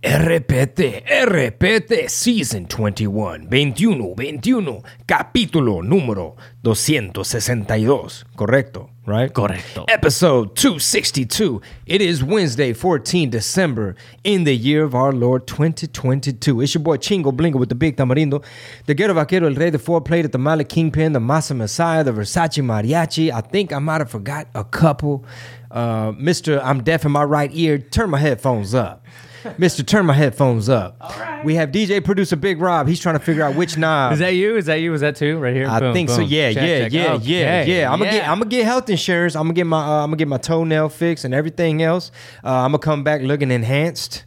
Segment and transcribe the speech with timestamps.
[0.00, 8.24] RPT, RPT Season 21, 21, 21, capítulo número 262.
[8.36, 9.32] Correcto, right?
[9.32, 9.86] Correcto.
[9.88, 11.60] Episode 262.
[11.86, 16.60] It is Wednesday, 14 December, in the year of our Lord 2022.
[16.60, 18.44] It's your boy Chingo Blingo with the Big Tamarindo,
[18.86, 22.12] the Ghetto Vaquero, El Rey, the Four Plate, the Malik Kingpin, the Masa Messiah, the
[22.12, 23.32] Versace Mariachi.
[23.32, 25.24] I think I might have forgot a couple.
[25.70, 26.60] Uh, Mr.
[26.62, 27.78] I'm deaf in my right ear.
[27.78, 29.04] Turn my headphones up.
[29.42, 29.86] Mr.
[29.86, 30.96] Turn my headphones up.
[31.00, 31.42] All right.
[31.44, 32.86] We have DJ producer Big Rob.
[32.88, 34.12] He's trying to figure out which knob.
[34.12, 34.56] Is that you?
[34.56, 34.92] Is that you?
[34.92, 35.66] Is that two right here?
[35.66, 36.20] I Boom, think so.
[36.20, 36.92] Yeah, Check, yeah, check.
[36.92, 37.90] yeah, yeah, Okay, yeah.
[37.92, 39.34] I'm gonna get, I'm gonna get health insurance.
[39.34, 42.10] I'm gonna get my, uh, I'm gonna get my toenail fixed and everything else.
[42.44, 44.24] Uh, I'm gonna come back looking enhanced.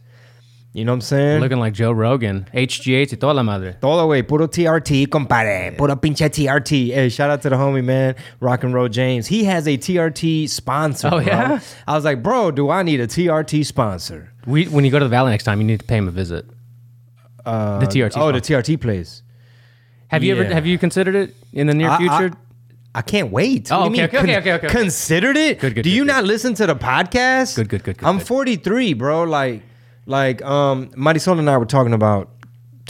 [0.76, 1.40] You know what I'm saying?
[1.40, 2.48] looking like Joe Rogan.
[2.52, 3.76] HGH y toda la madre.
[3.80, 5.76] Todo way, puro TRT, compadre.
[5.78, 6.92] Puro pinche TRT.
[6.92, 8.16] Hey, shout out to the homie, man.
[8.40, 9.28] Rock and Roll James.
[9.28, 11.06] He has a TRT sponsor.
[11.12, 11.26] Oh, bro.
[11.26, 11.60] yeah?
[11.86, 14.32] I was like, bro, do I need a TRT sponsor?
[14.46, 16.10] We, when you go to the Valley next time, you need to pay him a
[16.10, 16.44] visit.
[17.46, 18.40] Uh, The TRT Oh, the.
[18.40, 19.22] TRT place.
[20.08, 20.40] Have you yeah.
[20.42, 22.36] ever have you considered it in the near I- I- future?
[22.96, 23.70] I can't wait.
[23.72, 24.02] Oh, okay, mean?
[24.04, 24.68] okay, okay, okay, okay.
[24.68, 25.58] Considered it?
[25.60, 26.08] Good, good, Do good, you good.
[26.12, 27.56] not listen to the podcast?
[27.56, 29.24] Good, good, good, good, I'm 43, bro.
[29.24, 29.62] Like,
[30.06, 32.30] like, um, Marisol and I were talking about,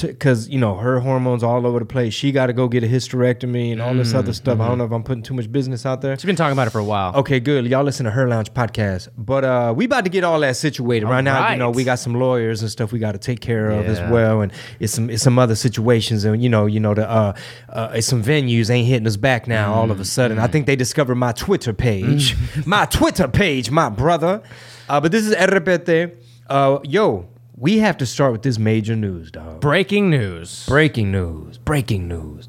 [0.00, 2.12] because you know her hormones all over the place.
[2.12, 4.54] She got to go get a hysterectomy and all this Mm, other stuff.
[4.54, 4.62] mm-hmm.
[4.62, 6.16] I don't know if I'm putting too much business out there.
[6.18, 7.14] She's been talking about it for a while.
[7.14, 7.64] Okay, good.
[7.66, 9.06] Y'all listen to her lounge podcast.
[9.16, 11.06] But uh we about to get all that situated.
[11.06, 13.70] right now, you know, we got some lawyers and stuff we got to take care
[13.70, 14.40] of as well.
[14.40, 16.24] And it's some it's some other situations.
[16.24, 17.34] And you know, you know, the uh,
[17.68, 20.40] uh it's some venues ain't hitting us back now all of a sudden.
[20.40, 22.34] I think they discovered my Twitter page.
[22.66, 24.42] my Twitter page, my brother.
[24.88, 26.16] Uh but this is RPT.
[26.48, 29.60] Uh yo, we have to start with this major news, dog.
[29.60, 30.66] Breaking news.
[30.66, 31.58] Breaking news.
[31.58, 32.48] Breaking news.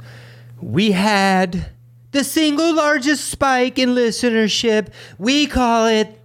[0.62, 1.72] We had
[2.12, 4.88] the single largest spike in listenership.
[5.18, 6.20] We call it.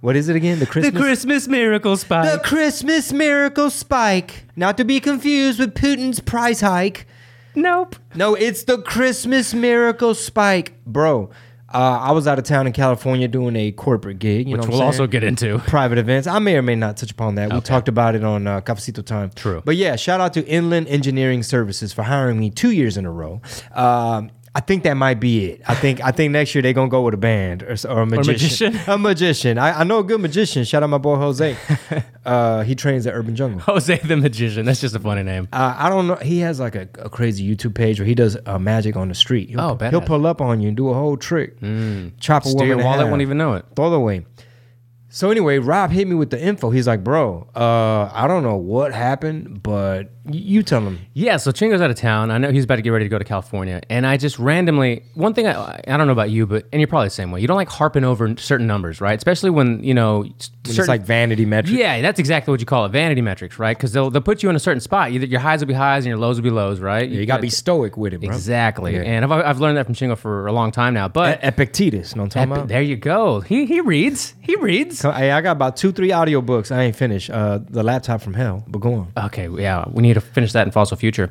[0.00, 0.58] What is it again?
[0.58, 1.02] The The Christmas.
[1.02, 2.30] Christmas miracle spike.
[2.32, 4.44] the Christmas miracle spike.
[4.54, 7.06] Not to be confused with Putin's price hike.
[7.54, 7.96] nope.
[8.14, 11.30] No, it's the Christmas miracle spike, bro.
[11.76, 14.48] Uh, I was out of town in California doing a corporate gig.
[14.48, 15.58] You know Which what we'll also get into.
[15.66, 16.26] private events.
[16.26, 17.52] I may or may not touch upon that.
[17.52, 19.30] We talked about it on uh, Cafecito Time.
[19.34, 19.60] True.
[19.62, 23.10] But yeah, shout out to Inland Engineering Services for hiring me two years in a
[23.10, 23.42] row.
[23.74, 25.60] Um, I think that might be it.
[25.68, 28.06] I think I think next year they're gonna go with a band or, or a
[28.06, 28.72] magician.
[28.72, 28.80] magician?
[28.94, 29.58] a magician.
[29.58, 30.64] I, I know a good magician.
[30.64, 31.54] Shout out my boy Jose.
[32.24, 33.60] uh, he trains at Urban Jungle.
[33.60, 34.64] Jose the Magician.
[34.64, 35.46] That's just a funny name.
[35.52, 36.14] Uh, I don't know.
[36.16, 39.14] He has like a, a crazy YouTube page where he does uh, magic on the
[39.14, 39.50] street.
[39.50, 40.00] He'll, Oh, he'll.
[40.00, 40.06] Mm.
[40.06, 41.60] pull up on you and do a whole trick.
[42.18, 43.66] Chop a Steal woman your wallet, won't even know it.
[43.76, 44.24] Throw it away.
[45.16, 46.68] So anyway, Rob hit me with the info.
[46.68, 51.38] He's like, "Bro, uh, I don't know what happened, but y- you tell him." Yeah,
[51.38, 52.30] so Chingo's out of town.
[52.30, 53.80] I know he's about to get ready to go to California.
[53.88, 56.86] And I just randomly, one thing I, I don't know about you, but, and you're
[56.86, 57.40] probably the same way.
[57.40, 59.16] You don't like harping over certain numbers, right?
[59.16, 60.24] Especially when, you know,
[60.64, 61.78] certain, it's like vanity metrics.
[61.78, 63.74] yeah, that's exactly what you call it, vanity metrics, right?
[63.74, 65.12] Because they'll, they'll put you in a certain spot.
[65.12, 67.08] Either your highs will be highs and your lows will be lows, right?
[67.08, 68.28] Yeah, you gotta be stoic with it, bro.
[68.28, 68.96] Exactly.
[68.96, 69.00] Yeah.
[69.02, 71.08] And I've, I've learned that from Chingo for a long time now.
[71.08, 72.68] But E- Epictetus, know what I'm talking Epi- about?
[72.68, 73.40] there you go.
[73.40, 74.34] He, he reads.
[74.42, 75.05] He reads.
[75.06, 76.74] So, hey, I got about two, three audiobooks.
[76.74, 77.30] I ain't finished.
[77.30, 79.12] Uh, the laptop from hell, but go on.
[79.16, 81.30] Okay, yeah, we need to finish that in Fossil Future.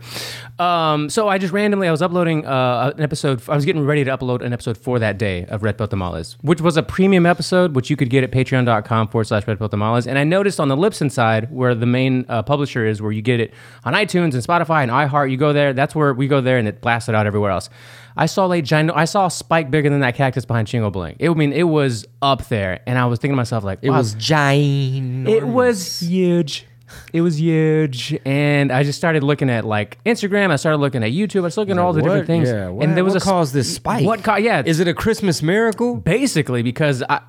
[0.60, 3.42] Um, so I just randomly, I was uploading uh, an episode.
[3.50, 6.38] I was getting ready to upload an episode for that day of Red Pill Tamales,
[6.42, 9.68] which was a premium episode, which you could get at patreon.com forward slash Red Pill
[9.68, 10.08] Tamales.
[10.08, 13.22] And I noticed on the Libsyn side, where the main uh, publisher is, where you
[13.22, 13.54] get it
[13.84, 15.74] on iTunes and Spotify and iHeart, you go there.
[15.74, 17.70] That's where we go there, and it blasts it out everywhere else.
[18.18, 21.18] I saw a giant, I saw a spike bigger than that cactus behind Chingo Bling.
[21.20, 23.90] It, I mean, it was up there, and I was thinking to myself, like, It
[23.90, 25.28] was giant.
[25.28, 26.66] it was huge.
[27.14, 30.52] It was huge, and I just started looking at like Instagram.
[30.52, 31.40] I started looking at YouTube.
[31.42, 32.70] I was looking at all the different things, Yeah.
[32.70, 34.06] What, and there was what a caused this spike?
[34.06, 34.24] What?
[34.24, 35.96] Ca- yeah, Is it a Christmas miracle?
[35.98, 37.22] basically because I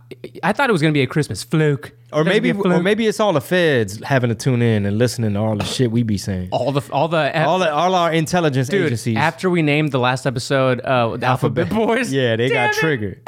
[0.42, 2.82] I thought it was gonna be a Christmas fluke, Or maybe, gonna be a or
[2.82, 5.90] maybe it's all the feds having to tune in and listening to all the shit
[5.90, 6.48] we be saying.
[6.52, 8.86] all the all the All the, all our intelligence dude.
[8.86, 9.16] agencies.
[9.16, 12.80] After we named the last episode, uh, the Alphabet Boys, Yeah, they damn got it.
[12.80, 13.20] triggered.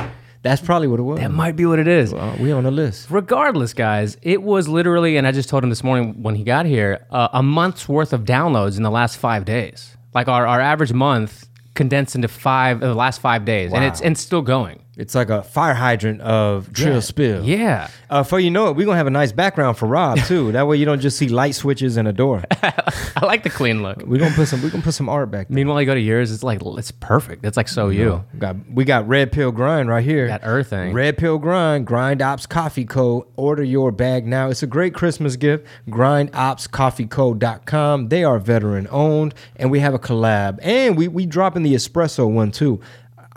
[0.42, 1.18] That's probably what it was.
[1.18, 2.12] That might be what it is.
[2.12, 3.10] Uh, we on the list.
[3.10, 6.64] Regardless, guys, it was literally, and I just told him this morning when he got
[6.66, 9.96] here, uh, a month's worth of downloads in the last five days.
[10.14, 14.00] Like our, our average month condensed into five, uh, the last five days, and it's
[14.00, 14.82] and it's still going.
[14.98, 17.44] It's like a fire hydrant of Trill Spill.
[17.44, 17.88] Yeah.
[18.10, 20.50] Uh, for you know it, we're gonna have a nice background for Rob too.
[20.50, 22.42] that way you don't just see light switches and a door.
[22.62, 24.02] I like the clean look.
[24.02, 25.54] We're gonna put some we're gonna put some art back there.
[25.54, 27.44] Meanwhile, you go to yours, it's like it's perfect.
[27.44, 28.24] It's like so you.
[28.32, 30.26] We got we got Red Pill Grind right here.
[30.26, 30.92] That Earth thing.
[30.92, 33.28] Red Pill Grind, Grind Ops Coffee Co.
[33.36, 34.50] Order your bag now.
[34.50, 35.64] It's a great Christmas gift.
[35.88, 38.08] GrindOpsCoffeeCo.com.
[38.08, 40.58] They are veteran owned, and we have a collab.
[40.60, 42.80] And we we dropping the espresso one too.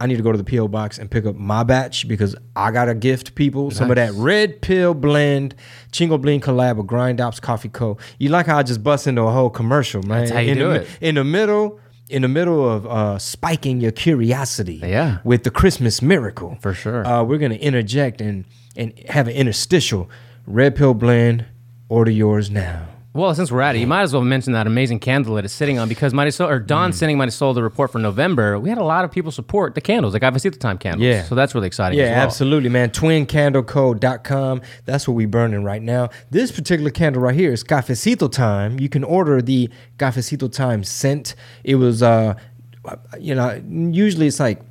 [0.02, 2.72] I need to go to the PO box and pick up my batch because I
[2.72, 5.54] gotta gift people some of that red pill blend
[5.92, 7.98] Chingo Bling collab with Grind Ops Coffee Co.
[8.18, 10.20] You like how I just bust into a whole commercial, man?
[10.22, 10.88] That's how you in do the, it.
[11.02, 15.20] In the middle, in the middle of uh, spiking your curiosity, Yeah.
[15.24, 17.06] with the Christmas miracle, For sure.
[17.06, 18.46] Uh, we're gonna interject and
[18.76, 20.10] and have an interstitial
[20.48, 21.46] red pill blend.
[21.90, 22.88] Order yours now.
[23.14, 25.54] Well, since we're at it, you might as well mention that amazing candle that it's
[25.54, 26.68] sitting on because Marisol or Mm.
[26.68, 28.58] Don sending Marisol the report for November.
[28.58, 31.04] We had a lot of people support the candles, like Cafecito Time candles.
[31.04, 31.24] Yeah.
[31.24, 32.00] So that's really exciting.
[32.00, 32.24] Yeah, well.
[32.24, 32.90] absolutely, man.
[32.92, 34.62] TwinCandleCo.com.
[34.86, 36.10] That's what we're burning right now.
[36.30, 38.80] This particular candle right here is Cafecito Time.
[38.80, 41.36] You can order the Cafecito Time scent.
[41.64, 42.36] It was, uh,
[43.20, 44.62] you know, usually it's like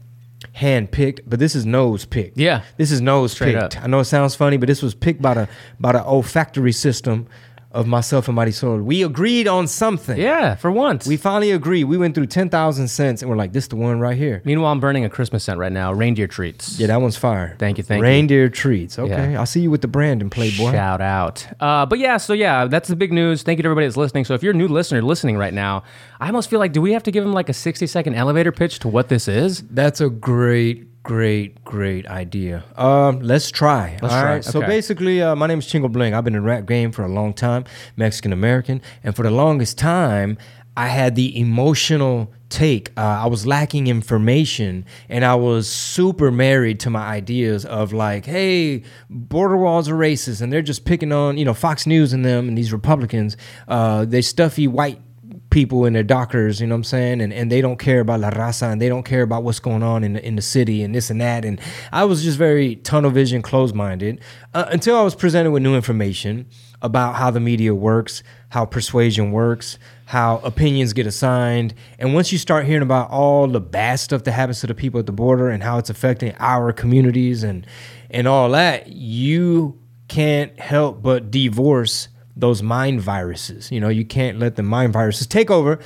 [0.52, 2.38] hand picked, but this is nose picked.
[2.38, 2.62] Yeah.
[2.78, 3.76] this is nose Straight picked.
[3.76, 3.84] up.
[3.84, 5.48] I know it sounds funny, but this was picked by the
[5.78, 7.26] by the olfactory system
[7.72, 8.82] of myself and Marisol.
[8.82, 10.18] We agreed on something.
[10.18, 11.06] Yeah, for once.
[11.06, 11.84] We finally agreed.
[11.84, 14.42] We went through ten thousand cents, and we're like, "This is the one right here."
[14.44, 15.92] Meanwhile, I'm burning a Christmas scent right now.
[15.92, 16.78] Reindeer treats.
[16.80, 17.54] Yeah, that one's fire.
[17.58, 18.04] Thank you, thank you.
[18.04, 18.98] Reindeer treats.
[18.98, 19.38] Okay, Yeah.
[19.40, 20.72] I'll see you with the brand and Playboy.
[20.72, 21.46] Shout out.
[21.60, 23.42] Uh, but yeah, so yeah, that's the big news.
[23.42, 24.24] Thank you to everybody that's listening.
[24.24, 25.84] So if you're a new listener listening right now,
[26.20, 28.52] I almost feel like, do we have to give them like a 60 second elevator
[28.52, 29.62] pitch to what this is?
[29.70, 32.62] That's a great, great, great idea.
[32.76, 33.98] Um, let's try.
[34.00, 34.34] Let's All try.
[34.34, 34.44] right.
[34.44, 36.14] So basically, uh, my name is Chingo Bling.
[36.14, 37.64] I've been in rap game for a long time,
[37.96, 40.38] Mexican American, and for the longest time,
[40.76, 42.92] I had the emotional take.
[42.96, 48.24] Uh, I was lacking information, and I was super married to my ideas of like,
[48.24, 52.24] hey, border walls are racist, and they're just picking on you know Fox News and
[52.24, 53.36] them and these Republicans.
[53.66, 55.00] Uh, they stuffy white
[55.50, 57.20] people in their dockers, you know what I'm saying?
[57.20, 59.82] And and they don't care about La Raza and they don't care about what's going
[59.82, 61.44] on in the, in the city and this and that.
[61.44, 61.60] And
[61.92, 64.20] I was just very tunnel vision, closed minded
[64.54, 66.46] uh, until I was presented with new information
[66.82, 71.74] about how the media works, how persuasion works, how opinions get assigned.
[71.98, 74.98] And once you start hearing about all the bad stuff that happens to the people
[74.98, 77.66] at the border and how it's affecting our communities and
[78.10, 83.70] and all that, you can't help but divorce those mind viruses.
[83.70, 85.78] You know, you can't let the mind viruses take over.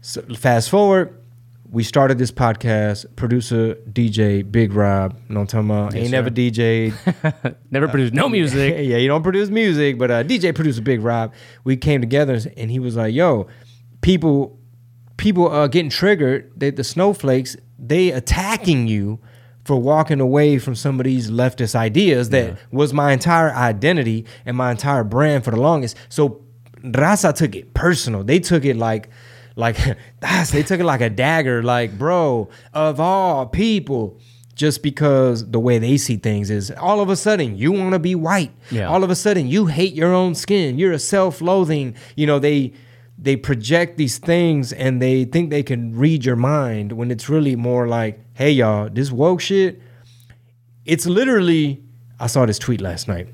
[0.00, 1.20] So fast forward,
[1.70, 3.06] we started this podcast.
[3.16, 5.94] Producer DJ Big Rob, you know what I'm talking about?
[5.94, 7.56] Ain't never DJ'd.
[7.70, 8.74] Never produced no music.
[8.78, 11.32] yeah, you don't produce music, but uh, DJ producer Big Rob.
[11.62, 13.46] We came together and he was like, "Yo,
[14.00, 14.58] people,
[15.16, 16.50] people are getting triggered.
[16.56, 19.20] They, the snowflakes, they attacking you."
[19.70, 24.56] For walking away from some of these leftist ideas that was my entire identity and
[24.56, 25.96] my entire brand for the longest.
[26.08, 26.42] So
[26.82, 28.24] Raza took it personal.
[28.24, 29.10] They took it like,
[29.54, 29.76] like
[30.50, 31.62] they took it like a dagger.
[31.62, 34.18] Like, bro, of all people,
[34.56, 38.00] just because the way they see things is all of a sudden you want to
[38.00, 38.50] be white.
[38.72, 38.88] Yeah.
[38.88, 40.80] All of a sudden you hate your own skin.
[40.80, 41.94] You're a self-loathing.
[42.16, 42.72] You know they
[43.22, 47.54] they project these things and they think they can read your mind when it's really
[47.54, 49.82] more like, hey y'all, this woke shit.
[50.86, 51.84] It's literally.
[52.18, 53.28] I saw this tweet last night.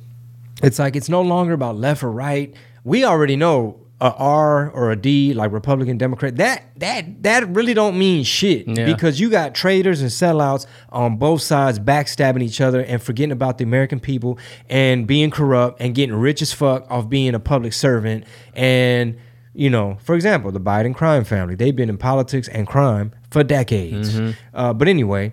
[0.65, 2.53] It's like it's no longer about left or right.
[2.83, 6.37] We already know a R or a D, like Republican, Democrat.
[6.37, 8.85] That that that really don't mean shit Yeah.
[8.85, 13.59] because you got traitors and sellouts on both sides backstabbing each other and forgetting about
[13.59, 14.39] the American people
[14.69, 18.25] and being corrupt and getting rich as fuck off being a public servant.
[18.55, 19.17] And
[19.55, 21.55] you know, for example, the Biden crime family.
[21.55, 24.19] They've been in politics and crime for decades.
[24.55, 25.31] Uh, but anyway,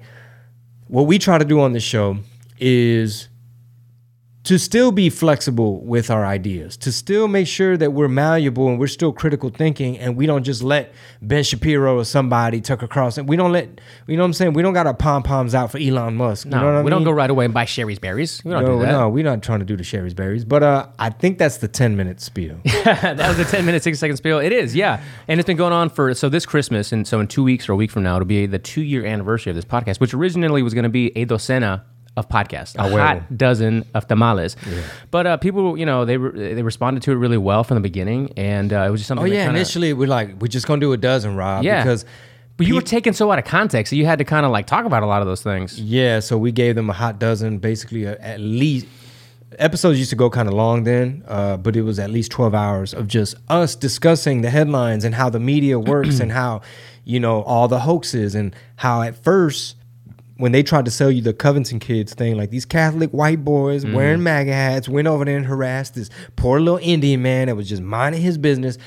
[0.88, 2.18] what we try to do on this show
[2.60, 3.30] is
[4.44, 8.78] to still be flexible with our ideas, to still make sure that we're malleable and
[8.78, 13.18] we're still critical thinking and we don't just let Ben Shapiro or somebody tuck across
[13.18, 14.54] and we don't let you know what I'm saying?
[14.54, 16.45] We don't got our pom poms out for Elon Musk.
[16.45, 18.44] No, you know what I we don't go right away and buy Shari's berries.
[18.44, 18.92] We don't no, do that.
[18.92, 20.44] no, we're not trying to do the Shari's berries.
[20.44, 22.59] But uh, I think that's the 10 minute spiel.
[22.83, 24.40] that was a 10 minute, 60 second spiel.
[24.40, 25.02] It is, yeah.
[25.30, 27.73] And it's been going on for, so this Christmas, and so in two weeks or
[27.73, 30.62] a week from now, it'll be the two year anniversary of this podcast, which originally
[30.62, 31.83] was going to be a docena
[32.16, 34.56] of podcasts, a Ah, hot dozen of tamales.
[35.12, 37.82] But uh, people, you know, they re- they responded to it really well from the
[37.82, 39.26] beginning, and uh, it was just something.
[39.26, 39.46] oh, yeah.
[39.46, 41.64] kinda- Initially, we're like, we're just going to do a dozen, Rob.
[41.64, 41.82] Yeah.
[41.84, 42.06] Because
[42.58, 44.68] But you were taken so out of context, so you had to kind of like
[44.68, 45.80] talk about a lot of those things.
[45.80, 48.86] Yeah, so we gave them a hot dozen, basically a, at least.
[49.60, 52.56] Episodes used to go kind of long then, uh, but it was at least twelve
[52.56, 56.62] hours of just us discussing the headlines and how the media works and how,
[57.06, 59.76] you know, all the hoaxes and how at first
[60.44, 63.85] when they tried to sell you the Covington kids thing, like these Catholic white boys
[63.85, 67.69] wearing MAGA hats went over there and harassed this poor little Indian man that was
[67.69, 68.78] just minding his business.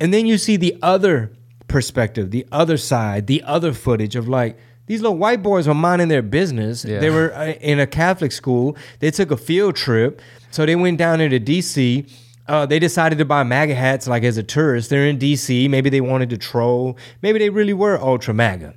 [0.00, 1.30] And then you see the other
[1.68, 6.08] perspective, the other side, the other footage of like these little white boys were minding
[6.08, 6.84] their business.
[6.84, 6.98] Yeah.
[6.98, 8.76] They were uh, in a Catholic school.
[8.98, 10.20] They took a field trip,
[10.50, 12.04] so they went down into D.C.
[12.48, 14.90] Uh, they decided to buy MAGA hats like as a tourist.
[14.90, 15.68] They're in D.C.
[15.68, 16.98] Maybe they wanted to troll.
[17.22, 18.74] Maybe they really were ultra MAGA.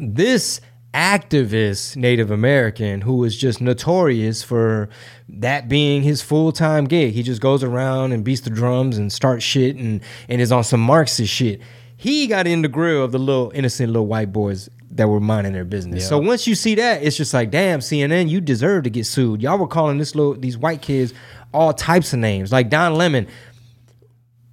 [0.00, 0.60] This
[0.96, 4.88] activist Native American who was just notorious for
[5.28, 7.12] that being his full time gig.
[7.12, 10.64] He just goes around and beats the drums and starts shit and, and is on
[10.64, 11.60] some Marxist shit.
[11.98, 15.52] He got in the grill of the little innocent little white boys that were minding
[15.52, 16.08] their business.
[16.08, 19.42] So once you see that, it's just like, damn, CNN, you deserve to get sued.
[19.42, 21.12] Y'all were calling this little these white kids
[21.52, 22.52] all types of names.
[22.52, 23.28] Like Don Lemon.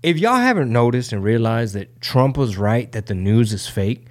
[0.01, 4.07] If y'all haven't noticed and realized that Trump was right that the news is fake,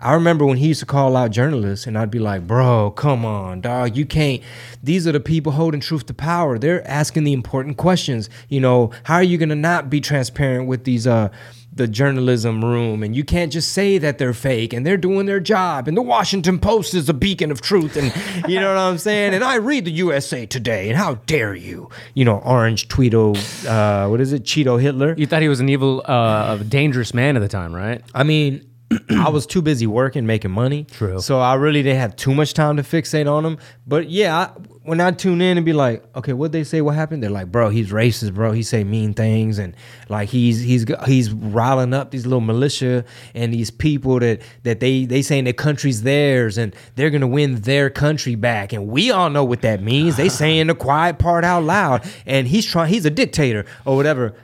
[0.00, 3.24] I remember when he used to call out journalists, and I'd be like, "Bro, come
[3.24, 3.96] on, dog.
[3.96, 4.42] You can't.
[4.82, 6.58] These are the people holding truth to power.
[6.58, 8.28] They're asking the important questions.
[8.48, 11.30] You know, how are you gonna not be transparent with these uh
[11.72, 13.02] the journalism room?
[13.02, 15.88] And you can't just say that they're fake and they're doing their job.
[15.88, 17.96] And the Washington Post is a beacon of truth.
[17.96, 18.12] And
[18.50, 19.34] you know what I'm saying?
[19.34, 20.88] And I read the USA Today.
[20.88, 21.88] And how dare you?
[22.14, 23.36] You know, Orange Tweedo.
[23.66, 24.44] Uh, what is it?
[24.44, 25.14] Cheeto Hitler.
[25.16, 28.02] You thought he was an evil, uh, dangerous man at the time, right?
[28.14, 28.66] I mean,
[29.10, 30.84] I was too busy working, making money.
[30.84, 31.20] True.
[31.20, 33.58] So I really didn't have too much time to fixate on them.
[33.86, 34.46] But yeah, I,
[34.84, 36.80] when I tune in and be like, okay, what they say?
[36.80, 37.22] What happened?
[37.22, 38.52] They're like, bro, he's racist, bro.
[38.52, 39.74] He say mean things, and
[40.08, 45.04] like he's he's he's riling up these little militia and these people that that they
[45.04, 49.30] they saying their country's theirs and they're gonna win their country back, and we all
[49.30, 50.16] know what that means.
[50.16, 52.92] They saying the quiet part out loud, and he's trying.
[52.92, 54.36] He's a dictator or whatever.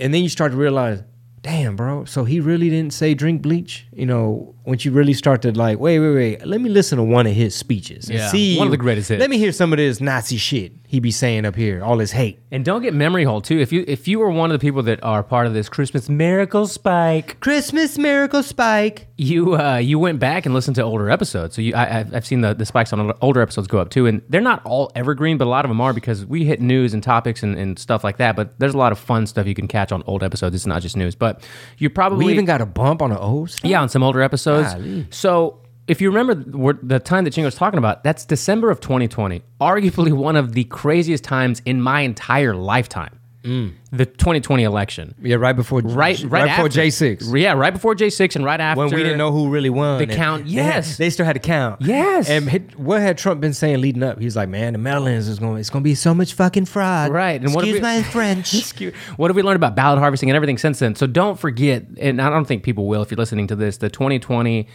[0.00, 1.02] And then you start to realize,
[1.42, 2.04] damn, bro.
[2.04, 3.86] So he really didn't say drink bleach.
[3.92, 6.46] You know, once you really start to like, wait, wait, wait.
[6.46, 9.08] Let me listen to one of his speeches and Yeah, see one of the greatest
[9.08, 9.20] hits.
[9.20, 11.84] Let me hear some of this Nazi shit he be saying up here.
[11.84, 12.38] All his hate.
[12.50, 13.58] And don't get memory hole too.
[13.60, 16.08] If you if you were one of the people that are part of this Christmas
[16.08, 19.06] miracle spike, Christmas miracle spike.
[19.18, 21.54] you uh, you went back and listened to older episodes.
[21.54, 24.22] So you, I, I've- seen the, the spikes on older episodes go up too, and
[24.30, 27.02] they're not all evergreen, but a lot of them are because we hit news and
[27.02, 28.34] topics and, and stuff like that.
[28.34, 30.54] But there's a lot of fun stuff you can catch on old episodes.
[30.56, 33.58] It's not just news, but you probably We even got a bump on the O's.
[33.62, 34.72] yeah on some older episodes.
[34.72, 35.06] Golly.
[35.10, 36.34] So if you remember
[36.82, 41.24] the time that Chingo's talking about, that's December of 2020, arguably one of the craziest
[41.24, 43.14] times in my entire lifetime.
[43.44, 43.74] Mm.
[43.92, 45.14] The 2020 election.
[45.22, 47.32] Yeah, right before Right, right, before after- J six.
[47.32, 49.98] Yeah, right before J six and right after When we didn't know who really won.
[49.98, 50.96] The count- they had- yes.
[50.98, 51.80] They, still had to count.
[51.80, 52.28] Yes.
[52.28, 54.20] And what had Trump been saying leading up?
[54.20, 55.58] He's like, man, the Netherlands is going.
[55.58, 57.12] It's going to be so much fucking fraud.
[57.12, 58.52] Right, and what Excuse we- my French.
[58.58, 60.94] Excuse- What have we learned about ballot harvesting and everything since then?
[60.96, 63.88] So don't forget, and I don't think people will if you're listening to this, the
[63.88, 64.66] 2020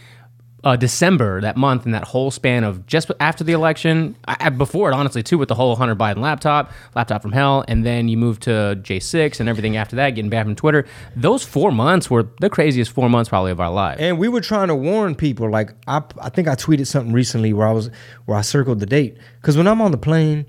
[0.64, 4.90] uh, December, that month, and that whole span of just after the election, I, before
[4.90, 8.16] it, honestly, too, with the whole Hunter Biden laptop, laptop from hell, and then you
[8.16, 8.50] move to
[8.82, 10.86] J6 and everything after that, getting banned from Twitter.
[11.14, 14.00] Those four months were the craziest four months probably of our lives.
[14.00, 15.50] And we were trying to warn people.
[15.50, 17.90] Like I, I think I tweeted something recently where I was
[18.24, 19.18] where I circled the date.
[19.40, 20.46] Because when I'm on the plane,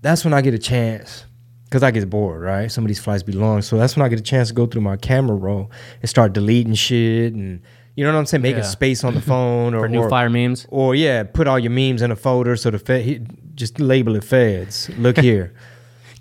[0.00, 1.26] that's when I get a chance.
[1.64, 2.70] Because I get bored, right?
[2.70, 4.66] Some of these flights be long, so that's when I get a chance to go
[4.66, 7.60] through my camera roll and start deleting shit, and
[7.96, 8.68] you know what I'm saying, making Yeah.
[8.78, 10.66] space on the phone or For new or, fire memes.
[10.70, 14.22] or yeah, put all your memes in a folder so the fed just label it
[14.24, 14.88] feds.
[14.98, 15.52] Look here.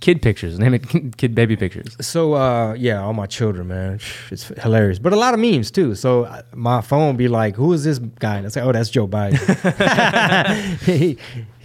[0.01, 0.83] Kid pictures, name it
[1.17, 1.95] kid baby pictures.
[2.01, 4.99] So uh, yeah, all my children, man, it's hilarious.
[4.99, 5.95] But a lot of memes too.
[5.95, 9.07] So my phone be like, "Who is this guy?" And I say, "Oh, that's Joe
[9.07, 9.39] Biden."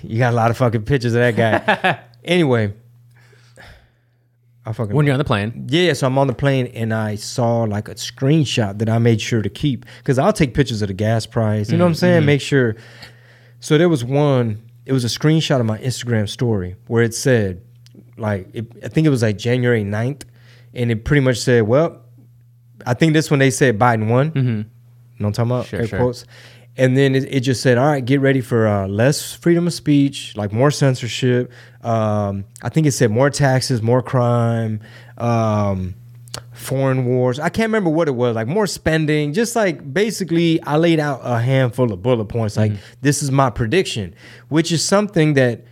[0.03, 2.01] You got a lot of fucking pictures of that guy.
[2.25, 2.73] anyway,
[4.67, 5.93] I fucking When you're on the plane, yeah.
[5.95, 9.41] So I'm on the plane and I saw like a screenshot that I made sure
[9.41, 11.71] to keep because I'll take pictures of the gas price.
[11.71, 12.27] You know what I'm saying?
[12.27, 12.77] Make sure.
[13.61, 14.63] So there was one.
[14.85, 17.63] It was a screenshot of my Instagram story where it said,
[18.17, 20.25] like, it, I think it was like January 9th,
[20.75, 22.03] and it pretty much said, well,
[22.87, 24.31] I think this one they said Biden won.
[24.31, 24.49] Mm-hmm.
[24.49, 24.65] You know
[25.19, 25.67] what I'm talking about?
[25.67, 25.99] Sure, Air sure.
[25.99, 26.25] quotes.
[26.81, 29.75] And then it, it just said, all right, get ready for uh, less freedom of
[29.75, 31.53] speech, like more censorship.
[31.83, 34.81] Um, I think it said more taxes, more crime,
[35.19, 35.95] um,
[36.55, 37.39] foreign wars.
[37.39, 39.35] I can't remember what it was, like more spending.
[39.35, 42.73] Just like basically, I laid out a handful of bullet points, like
[43.03, 44.15] this is my prediction,
[44.49, 45.67] which is something that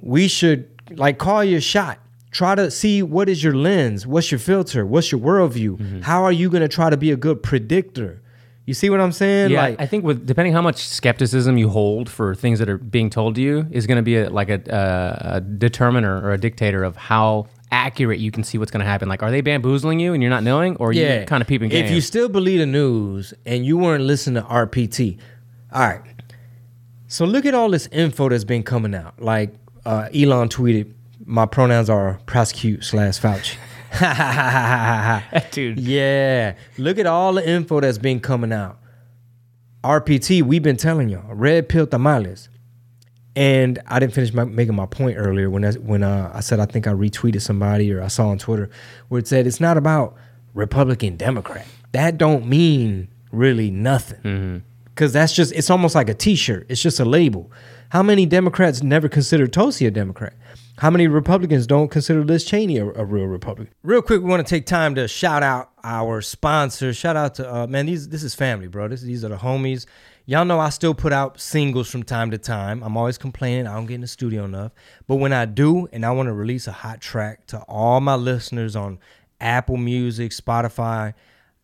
[0.00, 1.98] we should like call your shot.
[2.30, 6.02] Try to see what is your lens, what's your filter, what's your worldview.
[6.04, 8.22] How are you going to try to be a good predictor?
[8.64, 9.50] You see what I'm saying?
[9.50, 12.78] Yeah, like I think with depending how much skepticism you hold for things that are
[12.78, 16.32] being told to you is going to be a, like a, a, a determiner or
[16.32, 19.08] a dictator of how accurate you can see what's going to happen.
[19.08, 21.70] Like, are they bamboozling you and you're not knowing, or are you kind of peeping
[21.70, 21.84] game?
[21.84, 25.18] If you still believe the news and you weren't listening to RPT,
[25.72, 26.02] all right.
[27.08, 29.20] So look at all this info that's been coming out.
[29.20, 29.52] Like
[29.84, 30.92] uh, Elon tweeted,
[31.26, 33.56] "My pronouns are prosecute slash Fauci."
[35.50, 35.78] Dude.
[35.78, 36.54] Yeah.
[36.78, 38.78] Look at all the info that's been coming out.
[39.84, 42.48] RPT, we've been telling y'all, red pill tamales.
[43.34, 46.60] And I didn't finish my, making my point earlier when I, when uh, I said
[46.60, 48.68] I think I retweeted somebody or I saw on Twitter
[49.08, 50.14] where it said it's not about
[50.54, 51.66] Republican Democrat.
[51.92, 54.18] That don't mean really nothing.
[54.22, 54.62] Because
[54.94, 56.66] because that's just it's almost like a T-shirt.
[56.68, 57.50] It's just a label.
[57.88, 60.34] How many Democrats never considered Tulsi a Democrat?
[60.78, 63.74] How many Republicans don't consider Liz Cheney a, a real Republican?
[63.82, 66.96] Real quick, we want to take time to shout out our sponsors.
[66.96, 68.88] Shout out to uh, man, these this is family, bro.
[68.88, 69.86] This, these are the homies.
[70.24, 72.82] Y'all know I still put out singles from time to time.
[72.82, 74.72] I'm always complaining I don't get in the studio enough,
[75.06, 78.14] but when I do, and I want to release a hot track to all my
[78.14, 78.98] listeners on
[79.40, 81.14] Apple Music, Spotify,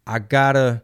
[0.07, 0.83] I gotta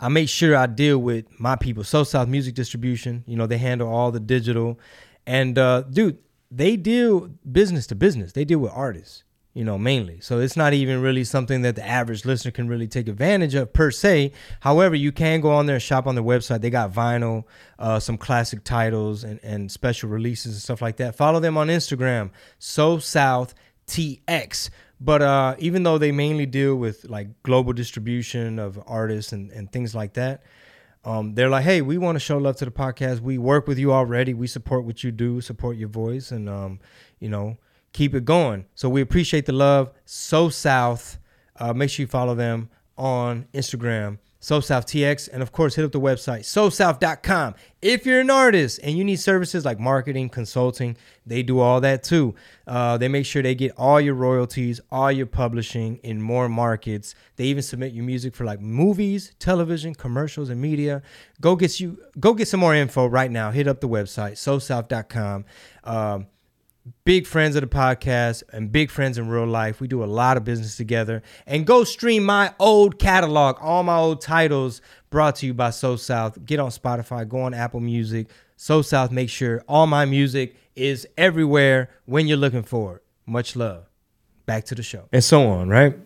[0.00, 1.84] I make sure I deal with my people.
[1.84, 4.78] So South Music Distribution, you know, they handle all the digital.
[5.26, 6.18] And uh, dude,
[6.50, 8.32] they deal business to business.
[8.32, 9.24] They deal with artists,
[9.54, 10.20] you know, mainly.
[10.20, 13.72] So it's not even really something that the average listener can really take advantage of
[13.72, 14.32] per se.
[14.60, 16.60] However, you can go on there and shop on their website.
[16.60, 17.44] They got vinyl,
[17.78, 21.16] uh, some classic titles and, and special releases and stuff like that.
[21.16, 23.54] Follow them on Instagram, So South
[23.86, 24.70] TX.
[25.00, 29.70] But uh, even though they mainly deal with like global distribution of artists and, and
[29.70, 30.42] things like that,
[31.08, 33.20] um, they're like, hey, we want to show love to the podcast.
[33.20, 34.34] We work with you already.
[34.34, 36.80] We support what you do, support your voice, and um,
[37.18, 37.56] you know,
[37.94, 38.66] keep it going.
[38.74, 39.90] So we appreciate the love.
[40.04, 41.18] So South,
[41.56, 45.84] uh, make sure you follow them on Instagram So South TX, and of course, hit
[45.84, 47.56] up the website SoSouth.com.
[47.82, 52.04] If you're an artist and you need services like marketing, consulting, they do all that
[52.04, 52.36] too.
[52.66, 57.16] Uh, they make sure they get all your royalties, all your publishing in more markets.
[57.34, 61.02] They even submit your music for like movies, television, commercials, and media.
[61.40, 63.50] Go get you go get some more info right now.
[63.50, 65.44] Hit up the website SoSouth.com.
[65.82, 66.26] Um,
[67.04, 69.80] big friends of the podcast and big friends in real life.
[69.80, 71.22] We do a lot of business together.
[71.46, 74.80] And go stream my old catalog, all my old titles
[75.10, 76.44] brought to you by So South.
[76.44, 78.28] Get on Spotify, go on Apple Music.
[78.56, 83.02] So South, make sure all my music is everywhere when you're looking for it.
[83.26, 83.84] Much love.
[84.46, 85.08] Back to the show.
[85.12, 85.96] And so on, right?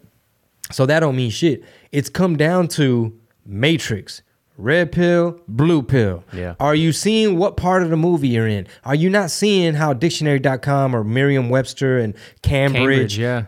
[0.71, 1.65] So that don't mean shit.
[1.93, 4.23] It's come down to Matrix.
[4.59, 6.25] Red pill, blue pill.
[6.33, 6.55] Yeah.
[6.61, 8.67] Are you seeing what part of the movie you're in?
[8.85, 13.45] Are you not seeing how dictionary.com or Merriam Webster and Cambridge, Cambridge, yeah.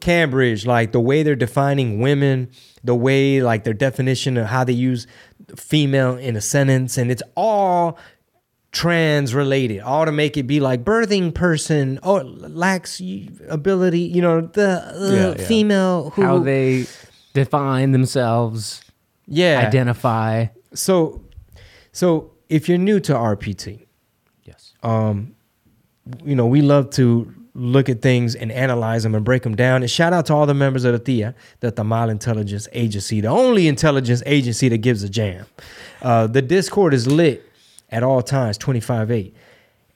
[0.00, 2.50] Cambridge, like the way they're defining women,
[2.82, 5.06] the way like their definition of how they use
[5.56, 7.98] female in a sentence, and it's all
[8.72, 13.00] trans related, all to make it be like birthing person or lacks
[13.48, 15.46] ability, you know, the uh, Yeah, yeah.
[15.46, 16.86] female who How they
[17.34, 18.81] define themselves,
[19.26, 20.46] yeah identify.
[20.74, 21.22] So,
[21.92, 23.86] so if you're new to RPT,
[24.44, 24.74] Yes.
[24.82, 25.34] um,
[26.24, 29.82] you know, we love to look at things and analyze them and break them down.
[29.82, 33.28] And shout out to all the members of the TIA, the Tamale Intelligence Agency, the
[33.28, 35.44] only intelligence agency that gives a jam.
[36.00, 37.46] Uh, the Discord is lit
[37.90, 39.34] at all times, 25-8.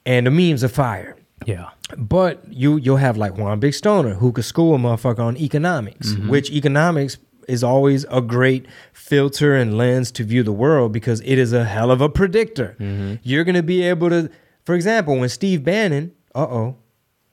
[0.05, 1.17] And the memes are fire.
[1.45, 1.69] Yeah.
[1.97, 6.13] But you you'll have like Juan Big Stoner who could school a motherfucker on economics,
[6.15, 11.37] which economics is always a great filter and lens to view the world because it
[11.37, 12.75] is a hell of a predictor.
[13.23, 14.29] You're gonna be able to,
[14.65, 16.75] for example, when Steve Bannon, uh oh,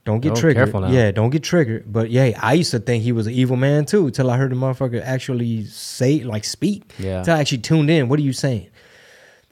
[0.04, 0.64] don't get Oh, triggered.
[0.66, 0.90] careful now.
[0.90, 1.90] Yeah, don't get triggered.
[1.92, 4.50] But yeah, I used to think he was an evil man too, till I heard
[4.52, 6.92] the motherfucker actually say like speak.
[6.98, 7.22] Yeah.
[7.22, 8.08] Till I actually tuned in.
[8.08, 8.68] What are you saying?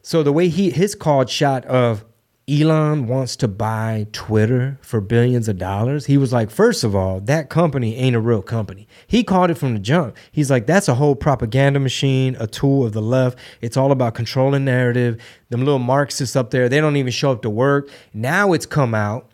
[0.03, 2.05] So the way he his called shot of
[2.53, 7.21] Elon wants to buy Twitter for billions of dollars, he was like, first of all,
[7.21, 8.87] that company ain't a real company.
[9.07, 10.17] He called it from the jump.
[10.31, 13.39] He's like, that's a whole propaganda machine, a tool of the left.
[13.61, 15.23] It's all about controlling narrative.
[15.49, 17.89] Them little Marxists up there, they don't even show up to work.
[18.13, 19.31] Now it's come out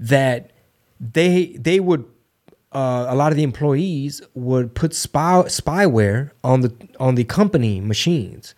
[0.00, 0.50] that
[0.98, 2.04] they they would
[2.72, 7.80] uh, a lot of the employees would put spy spyware on the on the company
[7.80, 8.54] machines.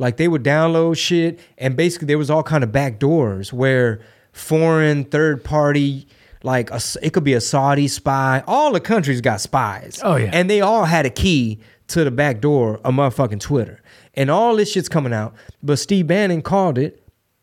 [0.00, 4.00] Like they would download shit, and basically there was all kind of back doors where
[4.32, 6.08] foreign third party,
[6.42, 8.42] like a, it could be a Saudi spy.
[8.46, 10.00] All the countries got spies.
[10.02, 10.30] Oh, yeah.
[10.32, 13.82] and they all had a key to the back door of motherfucking Twitter,
[14.14, 15.34] and all this shit's coming out.
[15.62, 16.96] But Steve Bannon called it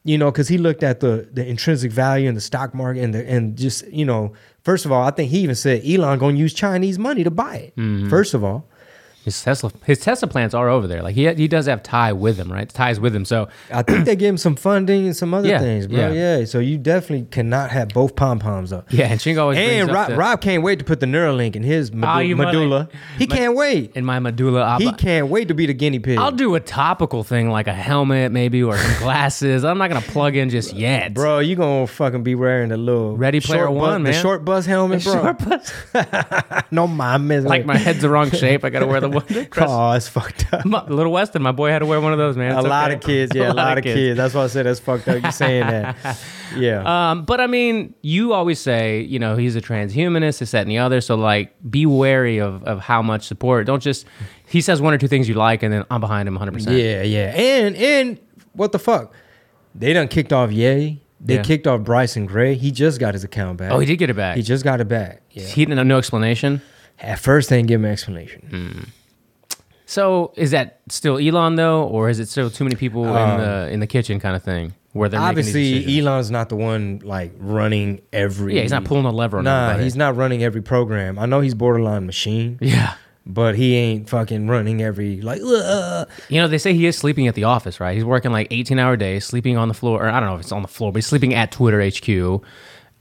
[0.04, 3.14] you know, because he looked at the the intrinsic value in the stock market and
[3.14, 4.32] the, and just you know,
[4.64, 7.58] first of all, I think he even said Elon gonna use Chinese money to buy
[7.58, 7.76] it.
[7.76, 8.10] Mm-hmm.
[8.10, 8.70] First of all,
[9.28, 11.02] His Tesla, his Tesla plants are over there.
[11.04, 12.70] Like he he does have tie with him, right?
[12.70, 13.26] Ties with him.
[13.26, 15.98] So I think they gave him some funding and some other Yeah, things, bro.
[16.14, 16.38] yeah.
[16.40, 16.46] Yeah.
[16.46, 18.88] so you definitely cannot have both pom poms up.
[18.92, 21.58] yeah, and Chingo always And up Rob, the- Rob can't wait to put the Neuralink
[21.58, 22.90] in his ah, medu- Oh, you mother- medulla.
[23.18, 23.92] He Ma- can't wait.
[23.96, 24.62] in my medulla.
[24.62, 26.18] I'll, He can't wait to be the guinea pig.
[26.18, 29.66] I'll do a topical thing like a helmet, maybe, or some glasses.
[29.66, 33.18] I'm not gonna plug in just yet, Bro, you gonna fucking be wearing the little
[33.18, 34.04] Ready Player short One, bus, man.
[34.04, 35.14] the short bus helmet, bro.
[35.14, 35.74] Short bus.
[36.72, 38.64] no, my like my head's the wrong shape.
[38.64, 39.10] I gotta wear the
[39.58, 40.66] Oh, it's fucked up.
[40.66, 42.52] My- Little Weston, my boy had to wear one of those, man.
[42.54, 42.96] a It's lot okay.
[42.96, 44.18] of kids, yeah, a, lot, of kids.
[44.18, 45.24] That's why I said that's fucked up.
[45.24, 46.18] You saying that?
[46.56, 47.12] Yeah.
[47.12, 50.72] Um, but I mean, you always say, you know, he's a transhumanist, this, that, and
[50.72, 51.02] the other.
[51.02, 53.68] So like, be wary of of how much support.
[53.68, 54.06] Don't just
[54.48, 56.54] he says one or two things you like, and then I'm behind him 100.
[56.54, 58.20] percent Yeah, yeah, and and
[58.54, 59.14] what the fuck?
[59.76, 61.02] They done kicked off Yay.
[61.20, 61.42] They Yeah.
[61.44, 62.56] kicked off Bryson Gray.
[62.56, 63.72] He just got his account back.
[63.74, 64.38] Oh, he did get it back.
[64.38, 65.22] He just got it back.
[65.32, 65.44] Yeah.
[65.44, 66.62] He didn't have no explanation.
[67.00, 68.42] At first, they didn't give him an explanation.
[68.50, 68.84] Hmm.
[69.90, 73.70] So is that still Elon though, or is it still too many people in the
[73.72, 76.06] in the kitchen kind of thing where they're making these Um, Obviously, decisions?
[76.08, 78.56] Elon's not the one like running every.
[78.56, 79.84] Yeah, he's not pulling a lever on Nah, everybody.
[79.86, 81.18] he's not running every program.
[81.18, 82.96] I know he's borderline machine, Yeah.
[83.26, 85.40] but he ain't fucking running every like.
[85.42, 87.96] "Ugh." You know, they say he is sleeping at the office, right?
[87.96, 90.42] He's working like 18 hour days, sleeping on the floor, or I don't know if
[90.42, 92.44] it's on the floor, but he's sleeping at Twitter HQ.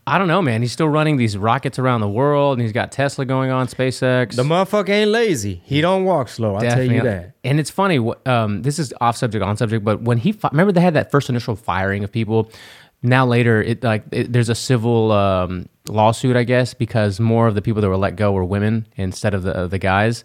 [0.09, 0.63] I don't know, man.
[0.63, 4.37] He's still running these rockets around the world, and he's got Tesla going on, SpaceX.
[4.37, 5.61] The motherfucker ain't lazy.
[5.65, 6.55] He don't walk slow.
[6.55, 7.35] I'll tell you that.
[7.43, 7.99] And it's funny.
[8.25, 11.11] Um, this is off subject, on subject, but when he fi- remember they had that
[11.11, 12.51] first initial firing of people.
[13.03, 17.55] Now later, it like it, there's a civil um, lawsuit, I guess, because more of
[17.55, 20.25] the people that were let go were women instead of the the guys.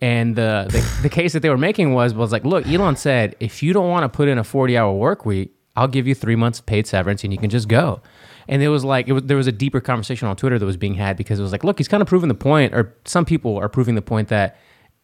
[0.00, 3.36] And the, the the case that they were making was was like, look, Elon said,
[3.40, 6.14] if you don't want to put in a 40 hour work week, I'll give you
[6.14, 8.00] three months paid severance and you can just go.
[8.48, 10.76] And it was like it was, there was a deeper conversation on Twitter that was
[10.76, 13.24] being had because it was like, look, he's kind of proving the point, or some
[13.24, 14.56] people are proving the point that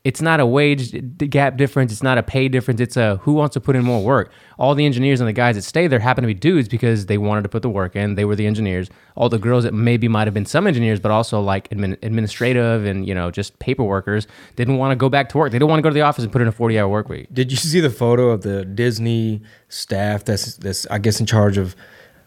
[0.04, 0.92] it's not a wage
[1.30, 4.04] gap difference, it's not a pay difference, it's a who wants to put in more
[4.04, 4.30] work.
[4.58, 7.16] All the engineers and the guys that stay there happen to be dudes because they
[7.16, 8.14] wanted to put the work in.
[8.14, 8.90] They were the engineers.
[9.16, 12.84] All the girls that maybe might have been some engineers, but also like admin, administrative
[12.84, 14.26] and you know just paper workers
[14.56, 15.52] didn't want to go back to work.
[15.52, 17.08] They didn't want to go to the office and put in a forty hour work
[17.08, 17.28] week.
[17.32, 21.56] Did you see the photo of the Disney staff that's that's I guess in charge
[21.56, 21.74] of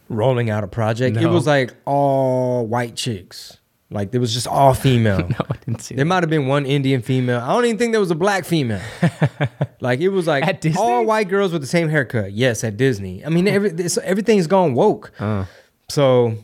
[0.09, 1.17] rolling out a project?
[1.17, 3.57] It was like all white chicks.
[3.89, 5.19] Like it was just all female.
[5.29, 7.39] No, I didn't see There might have been one Indian female.
[7.39, 8.81] I don't even think there was a black female.
[9.79, 12.33] like it was like all white girls with the same haircut.
[12.33, 13.23] Yes, at Disney.
[13.25, 13.71] I mean, every,
[14.03, 15.13] everything's gone woke.
[15.19, 15.45] Uh.
[15.89, 16.35] So,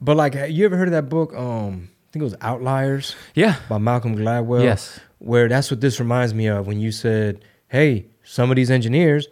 [0.00, 1.34] but like, you ever heard of that book?
[1.34, 3.56] Um, I think it was Outliers Yeah.
[3.68, 4.62] by Malcolm Gladwell.
[4.62, 4.98] Yes.
[5.18, 9.28] Where that's what this reminds me of when you said, "Hey, some of these engineers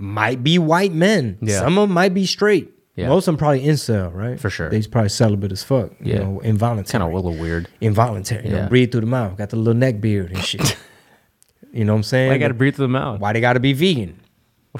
[0.00, 1.36] might be white men.
[1.42, 1.58] Yeah.
[1.60, 2.70] Some of them might be straight.
[2.96, 3.08] Yeah.
[3.08, 4.38] Most of them probably incel, right?
[4.40, 4.68] For sure.
[4.70, 5.92] They's probably celibate as fuck.
[6.00, 6.18] You Yeah.
[6.20, 6.92] know, involuntary.
[7.00, 7.68] Kind of a little weird.
[7.80, 8.46] Involuntary.
[8.48, 8.62] You Yeah.
[8.62, 9.36] know, breathe through the mouth.
[9.36, 10.76] Got the little neck beard and shit.
[11.72, 12.32] you know what I'm saying?
[12.32, 13.20] I got to breathe through the mouth.
[13.20, 14.16] Why they got to be vegan?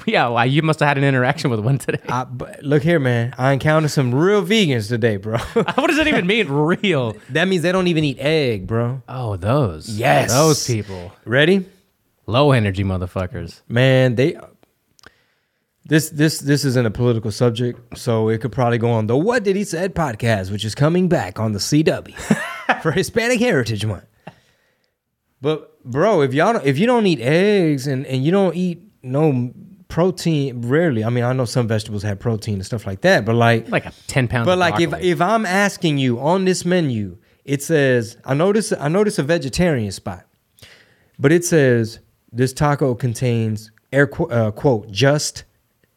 [0.05, 1.99] Yeah, well, you must have had an interaction with one today.
[2.07, 2.25] I,
[2.61, 3.33] look here, man.
[3.37, 5.37] I encountered some real vegans today, bro.
[5.53, 6.47] what does that even mean?
[6.47, 7.17] Real?
[7.31, 9.01] that means they don't even eat egg, bro.
[9.09, 9.89] Oh, those.
[9.89, 10.31] Yes.
[10.31, 11.11] those people.
[11.25, 11.65] Ready?
[12.25, 13.59] Low energy motherfuckers.
[13.67, 14.37] Man, they
[15.85, 19.43] this this this isn't a political subject, so it could probably go on the What
[19.43, 22.13] Did He Said podcast, which is coming back on the CW
[22.81, 24.05] for Hispanic Heritage Month.
[25.41, 28.81] But bro, if y'all don't, if you don't eat eggs and and you don't eat
[29.01, 29.51] no
[29.87, 31.03] protein, rarely.
[31.03, 33.87] I mean, I know some vegetables have protein and stuff like that, but like Like
[33.87, 34.45] a ten pound.
[34.45, 38.87] but like if if I'm asking you on this menu, it says I notice I
[38.87, 40.25] notice a vegetarian spot,
[41.17, 41.99] but it says
[42.31, 45.43] this taco contains air uh, quote just,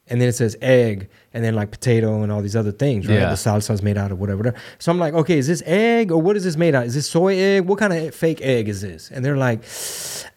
[0.09, 3.07] and then it says egg, and then like potato and all these other things.
[3.09, 3.31] Right, Yeah.
[3.31, 4.39] the salsa's made out of whatever.
[4.39, 4.57] whatever.
[4.79, 6.85] So I'm like, okay, is this egg or what is this made out?
[6.87, 7.65] Is this soy egg?
[7.67, 9.11] What kind of fake egg is this?
[9.11, 9.63] And they're like,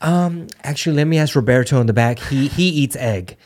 [0.02, 2.20] um, actually, let me ask Roberto in the back.
[2.20, 3.38] He he eats egg.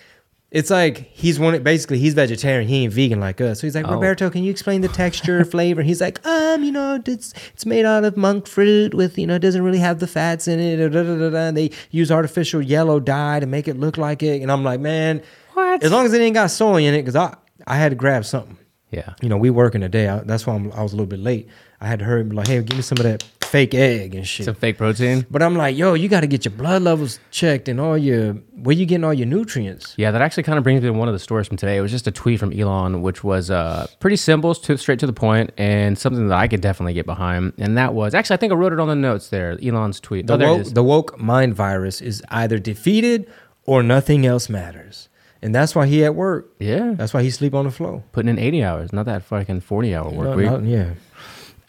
[0.51, 1.63] It's like he's one.
[1.63, 2.67] Basically, he's vegetarian.
[2.67, 3.61] He ain't vegan like us.
[3.61, 3.93] So he's like, Oh.
[3.93, 5.81] Roberto, can you explain the texture, flavor?
[5.81, 9.35] He's like, um, you know, it's it's made out of monk fruit with you know,
[9.35, 10.79] it doesn't really have the fats in it.
[10.93, 14.41] And they use artificial yellow dye to make it look like it.
[14.41, 15.21] And I'm like, man,
[15.53, 15.83] What?
[15.83, 17.35] as long as it ain't got soy in it, because I
[17.67, 18.57] I had to grab something.
[18.91, 19.13] yeah.
[19.21, 20.07] You know, we work working today.
[20.07, 21.47] I, that's why I'm, I was a little bit late.
[21.79, 24.15] I had to hurry and be like, hey, give me some of that fake egg
[24.15, 24.45] and shit.
[24.45, 25.25] Some fake protein.
[25.29, 28.33] But I'm like, yo, you got to get your blood levels checked and all your
[28.55, 29.93] where you getting all your nutrients.
[29.97, 31.77] Yeah, that actually kind of brings me to one of the stories from today.
[31.77, 35.07] It was just a tweet from Elon, which was uh, pretty simple, to, straight to
[35.07, 37.53] the point, and something that I could definitely get behind.
[37.57, 39.57] And that was actually, I think I wrote it on the notes there.
[39.61, 40.27] Elon's tweet.
[40.27, 40.73] The oh, there woke, is.
[40.73, 43.29] the woke mind virus is either defeated
[43.65, 45.09] or nothing else matters,
[45.41, 46.51] and that's why he at work.
[46.59, 48.03] yeah, That's why he sleep on the floor.
[48.11, 50.51] putting in 80 hours, not that fucking 40 hour work No, week.
[50.51, 50.93] no, yeah,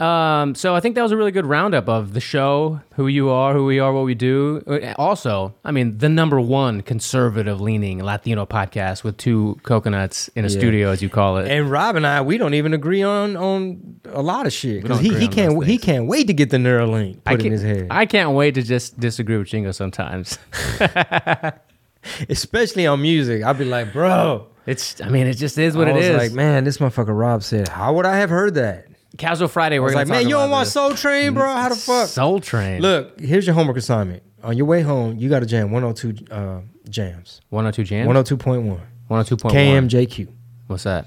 [0.00, 3.28] Um, so I think that was a really good roundup of the show, who you
[3.30, 4.60] are, who we are, what we do.
[4.66, 10.44] Uh, Also, I mean, the number one conservative leaning Latino podcast with two coconuts in
[10.44, 10.58] a Yeah.
[10.58, 11.48] studio, as you call it.
[11.48, 14.98] and Rob and I, we don't even agree on on a lot of shit because
[14.98, 18.04] he, he can't he can't wait to get the Neuralink put in his head, I
[18.06, 20.36] can't wait to just disagree with Chingo sometimes.
[22.28, 23.42] especially on music.
[23.42, 26.04] I'd be like, bro, It's, I mean, it just is what it is.
[26.06, 26.30] I it was is.
[26.30, 28.86] Like, man, this motherfucker Rob said, how would I have heard that?
[29.18, 30.72] Casual Friday, we're was like, man, you don't want this.
[30.72, 31.44] Soul Train, bro?
[31.44, 32.08] How the fuck?
[32.08, 32.80] Soul Train.
[32.80, 34.22] Look, here's your homework assignment.
[34.42, 37.40] On your way home, you got to jam 102 uh, jams.
[37.50, 38.08] 102 Jam?
[38.08, 38.80] 102.1.
[39.10, 39.50] 102.1.
[39.52, 40.28] KMJQ.
[40.66, 41.06] What's that?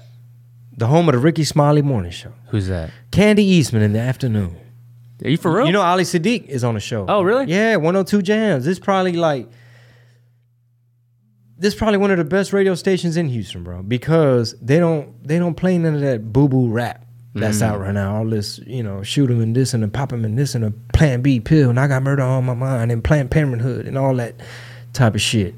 [0.76, 2.32] The home of the Rickey Smiley Morning Show.
[2.48, 2.90] Who's that?
[3.10, 4.56] Kandi Eastman in the afternoon.
[5.24, 5.66] Are you for real?
[5.66, 7.06] You know, Ali Siddiq is on the show.
[7.08, 7.46] Oh, really?
[7.46, 8.66] Yeah, 102 jams.
[8.66, 9.48] It's probably like
[11.58, 15.26] this is probably one of the best radio stations in Houston, bro, because they don't
[15.26, 17.74] they don't play none of that boo boo rap that's mm-hmm.
[17.74, 18.16] out right now.
[18.16, 20.64] All this, you know, shoot him and this and a pop him and this and
[20.64, 23.96] a Plan B pill and I got murder on my mind and Planned Parenthood and
[23.96, 24.34] all that
[24.92, 25.54] type of shit.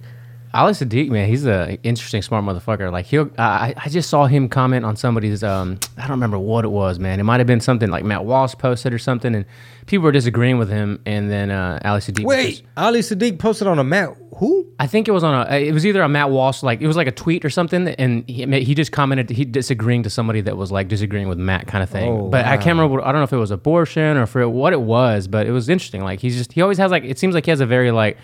[0.55, 2.91] Ali Siddiq, man, he's a interesting, smart motherfucker.
[2.91, 5.43] Like he'll, I, I just saw him comment on somebody's.
[5.45, 7.21] Um, I don't remember what it was, man.
[7.21, 9.45] It might have been something like Matt Walsh posted or something, and
[9.87, 11.01] people were disagreeing with him.
[11.07, 12.25] And then uh, Ali Siddiq.
[12.25, 14.67] Wait, just- Ali Siddiq posted on a Matt Who?
[14.79, 15.57] I think it was on a.
[15.59, 18.29] It was either a Matt Walsh, like it was like a tweet or something, and
[18.29, 21.83] he, he just commented he disagreeing to somebody that was like disagreeing with Matt, kind
[21.83, 22.11] of thing.
[22.11, 23.03] Oh, but I can't remember.
[23.03, 25.69] I don't know if it was abortion or for what it was, but it was
[25.69, 26.03] interesting.
[26.03, 28.17] Like he's just he always has like it seems like he has a very like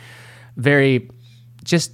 [0.57, 1.11] very
[1.65, 1.93] just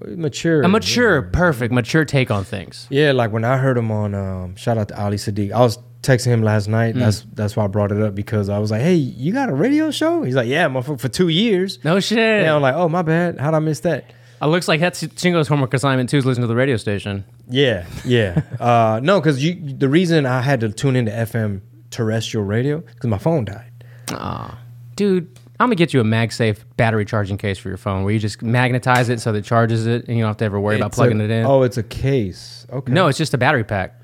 [0.00, 0.62] Mature.
[0.62, 2.86] a mature, perfect, mature take on things.
[2.90, 5.52] Yeah, like when I heard him on um, shout out to Ali Siddiq.
[5.52, 6.94] I was texting him last night.
[6.94, 9.54] That's that's why I brought it up because I was like, "Hey, you got a
[9.54, 12.18] radio show?" He's like, "Yeah, motherfucker, for two years." No shit.
[12.18, 13.38] Yeah, I'm like, "Oh, my bad.
[13.38, 16.48] How'd I miss that?" It looks like that's Chingo's homework assignment too is listen to
[16.48, 17.24] the radio station.
[17.48, 18.42] Yeah, yeah.
[18.60, 23.08] uh, no, because you the reason I had to tune into FM terrestrial radio because
[23.08, 23.70] my phone died.
[24.10, 24.58] Aw.
[24.96, 28.18] Dude, I'm gonna get you a MagSafe battery charging case for your phone where you
[28.18, 30.74] just magnetize it so that it charges it and you don't have to ever worry
[30.74, 31.46] about It's plugging a- it in.
[31.46, 32.66] Oh, it's a case.
[32.68, 32.92] Okay.
[32.92, 33.94] No, it's just a battery pack.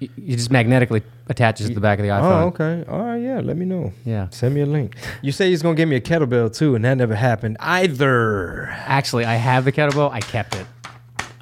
[0.00, 2.42] You, you just magnetically attaches to the back of the oh, iPhone.
[2.42, 2.84] Oh, okay.
[2.90, 3.18] All right.
[3.18, 3.40] Yeah.
[3.40, 3.92] Let me know.
[4.06, 4.28] Yeah.
[4.30, 4.96] Send me a link.
[5.20, 8.68] You say he's gonna give me a kettlebell too, and that never happened either.
[8.70, 10.10] Actually, I have the kettlebell.
[10.10, 10.66] I kept it.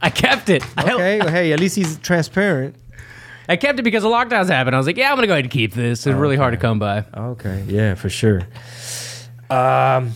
[0.02, 0.64] I kept it.
[0.78, 1.20] Okay.
[1.20, 2.74] well, hey, at least he's transparent.
[3.48, 4.74] I, kept it because the lockdowns happened.
[4.74, 6.06] I was like, yeah, I'm gonna go ahead and keep this.
[6.06, 7.04] It's really hard to come by.
[7.14, 8.42] Okay, yeah, for sure.
[9.54, 10.12] Um,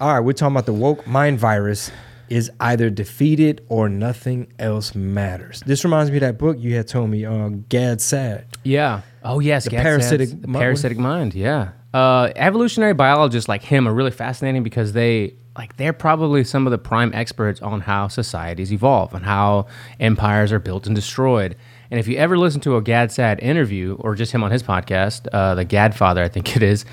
[0.00, 1.90] all right, we're talking about the woke mind virus
[2.28, 5.62] is either defeated or nothing else matters.
[5.66, 8.46] This reminds me of that book you had told me, uh, Gad Saad.
[8.62, 9.02] Yeah.
[9.22, 11.34] Oh yes, the parasitic the mi- parasitic mind.
[11.34, 11.70] Yeah.
[11.92, 16.70] Uh, evolutionary biologists like him are really fascinating because they like they're probably some of
[16.72, 19.66] the prime experts on how societies evolve and how
[20.00, 21.56] empires are built and destroyed.
[21.90, 24.62] And if you ever listen to a Gad Saad interview or just him on his
[24.62, 26.84] podcast, uh, the Gadfather, I think it is,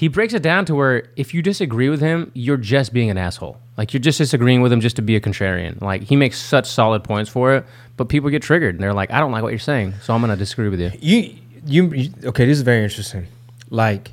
[0.00, 3.18] he breaks it down to where if you disagree with him, you're just being an
[3.18, 3.58] asshole.
[3.76, 5.78] Like you're just disagreeing with him just to be a contrarian.
[5.82, 7.66] Like he makes such solid points for it,
[7.98, 10.22] but people get triggered and they're like, I don't like what you're saying, so I'm
[10.22, 10.90] gonna disagree with you.
[11.00, 11.36] You,
[11.66, 13.26] you, you, okay, this is very interesting.
[13.68, 14.12] Like,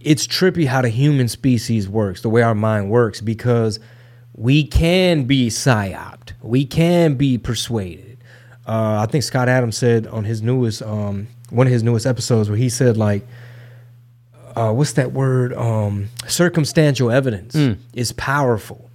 [0.00, 3.80] it's trippy how the human species works, the way our mind works, because
[4.34, 8.18] we can be psyoped, we can be persuaded.
[8.66, 12.50] Uh, I think Scott Adams said on his newest, um, one of his newest episodes,
[12.50, 13.26] where he said like,
[14.60, 15.52] uh, what's that word?
[15.54, 17.54] Um, circumstantial evidence
[17.94, 18.90] is powerful.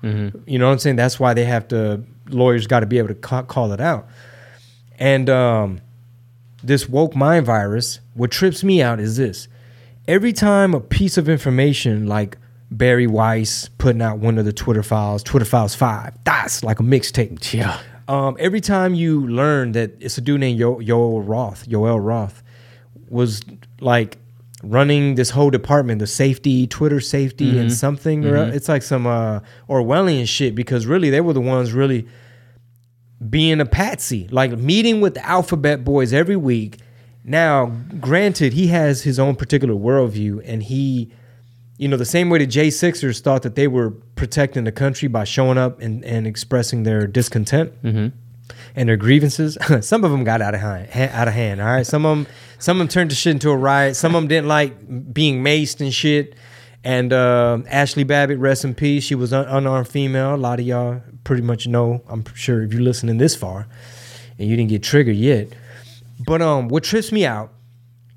[0.46, 0.96] You know what I'm saying?
[0.98, 2.04] That's why they have to.
[2.30, 4.08] Lawyers got to be able to ca- call it out.
[5.00, 5.82] And um,
[6.64, 9.48] this woke mind virus, what trips me out is this:
[10.08, 12.38] every time a piece of information like
[12.72, 16.84] Bari Weiss putting out one of the Twitter files, Twitter files five, that's like a
[16.84, 17.54] mixtape.
[17.54, 17.80] Yeah.
[18.08, 22.44] Um, every time you learn that it's a dude named Yo- Yoel Roth, Yoel Roth,
[23.10, 23.42] was
[23.80, 24.18] like
[24.64, 27.76] running this whole department, the safety, Twitter safety, and mm-hmm.
[27.76, 28.26] something.
[28.26, 28.56] or mm-hmm.
[28.56, 32.08] It's like some uh, Orwellian shit because really they were the ones really
[33.30, 36.80] being a patsy, like meeting with the alphabet boys every week.
[37.24, 37.68] Now,
[38.00, 41.12] granted, he has his own particular worldview, and he,
[41.78, 45.08] you know, the same way the J Sixers thought that they were protecting the country
[45.08, 48.16] by showing up and, and expressing their discontent mm-hmm.
[48.76, 49.58] And their grievances.
[49.82, 51.62] some of them got out of hand, ha- out of hand.
[51.62, 52.28] All right, some of them,
[52.60, 53.96] some of them turned the shit into a riot.
[53.96, 56.36] Some of them didn't like being maced and shit.
[56.84, 59.04] And uh, Ashley Babbitt, rest in peace.
[59.04, 60.36] She was an unarmed female.
[60.36, 62.04] A lot of y'all pretty much know.
[62.08, 63.68] I'm sure if you're listening this far,
[64.38, 65.50] and you didn't get triggered yet.
[66.20, 67.52] But um, what trips me out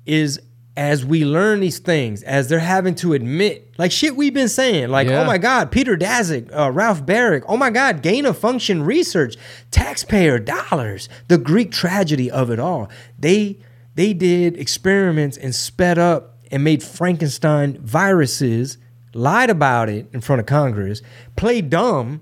[0.05, 0.39] is
[0.79, 4.87] as we learn these things, as they're having to admit, like shit we've been saying,
[4.87, 5.21] like, Yeah.
[5.21, 9.35] oh my God, Peter Daszak, uh, Ralph Baric, oh my God, gain of function research,
[9.71, 12.89] taxpayer dollars, the Greek tragedy of it all.
[13.19, 13.57] They
[13.95, 18.77] they did experiments and sped up and made Frankenstein viruses,
[19.13, 21.01] lied about it in front of Congress,
[21.35, 22.21] played dumb,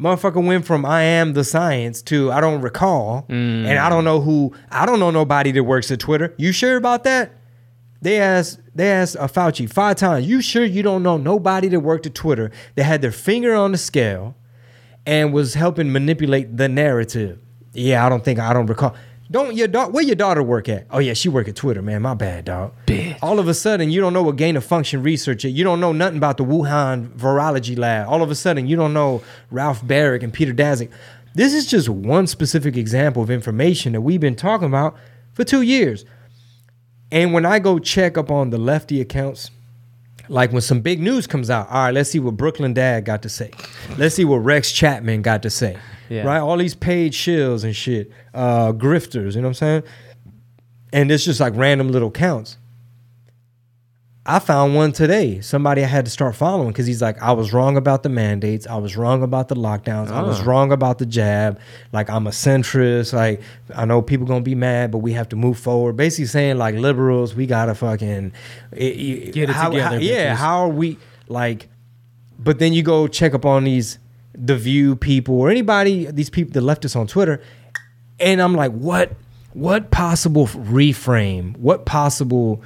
[0.00, 4.22] Motherfucker went from I am the science to I don't recall, and I don't know
[4.22, 4.54] who.
[4.70, 6.32] I don't know nobody that works at Twitter.
[6.38, 7.32] You sure about that?
[8.02, 10.26] They asked they asked uh, Fauci five times.
[10.26, 13.72] You sure you don't know nobody that worked at Twitter that had their finger on
[13.72, 14.36] the scale
[15.04, 17.38] and was helping manipulate the narrative?
[17.72, 18.94] Yeah, I don't think I don't recall.
[19.30, 19.92] Don't your daughter?
[19.92, 20.86] Where your daughter work at?
[20.90, 22.02] Oh yeah, she work at Twitter, man.
[22.02, 22.72] My bad, dog.
[22.86, 23.16] Bitch.
[23.22, 25.52] All of a sudden, you don't know what gain of function research is.
[25.52, 28.08] You don't know nothing about the Wuhan virology lab.
[28.08, 30.90] All of a sudden, you don't know Ralph Baric and Peter Daszak.
[31.34, 34.96] This is just one specific example of information that we've been talking about
[35.32, 36.04] for two years.
[37.12, 39.50] And when I go check up on the lefty accounts,
[40.28, 43.22] like when some big news comes out, all right, let's see what Brooklyn Dad got
[43.22, 43.50] to say.
[43.98, 45.76] Let's see what Rex Chapman got to say.
[46.08, 46.22] Yeah.
[46.22, 46.38] Right?
[46.38, 49.82] All these paid shills and shit, uh, grifters, you know what I'm saying?
[50.92, 52.56] And it's just like random little counts.
[54.36, 55.40] I found one today.
[55.40, 58.66] Somebody I had to start following because he's like, I was wrong about the mandates.
[58.66, 60.10] I was wrong about the lockdowns.
[60.10, 60.44] I was Oh.
[60.44, 61.58] wrong about the jab.
[61.92, 63.12] Like I'm a centrist.
[63.12, 63.40] Like
[63.74, 65.96] I know people gonna be mad, but we have to move forward.
[65.96, 68.32] Basically saying like liberals, we gotta fucking
[68.72, 70.96] it, Get it how, together, how- yeah, how are we
[71.28, 71.68] like?
[72.38, 73.98] But then you go check up on these
[74.32, 77.42] the View people or anybody these people the leftists on Twitter,
[78.20, 79.12] and I'm like, what?
[79.52, 81.56] What possible reframe?
[81.56, 82.62] What possible?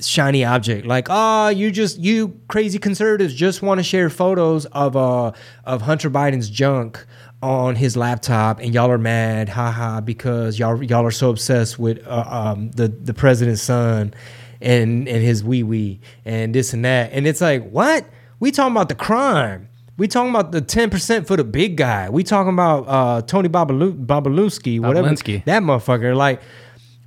[0.00, 4.94] Shiny object like ah you just you crazy conservatives just want to share photos of
[4.96, 5.32] uh
[5.64, 7.06] of hunter biden's junk
[7.42, 12.06] on his laptop and y'all are mad haha because y'all y'all are so obsessed with
[12.06, 14.12] uh, um the the president's son
[14.60, 18.06] and and his wee wee and this and that and it's like what
[18.38, 22.10] we talking about the crime we talking about the 10% for the big guy.
[22.10, 25.08] We talking about uh, Tony Babalu- Babaluski, whatever.
[25.08, 25.42] Babalinsky.
[25.46, 26.14] That motherfucker.
[26.14, 26.42] Like,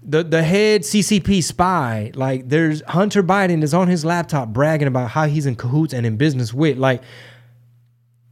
[0.10, 5.12] the the head CCP spy, like there's Hunter Biden is on his laptop bragging about
[5.12, 7.04] how he's in cahoots and in business with like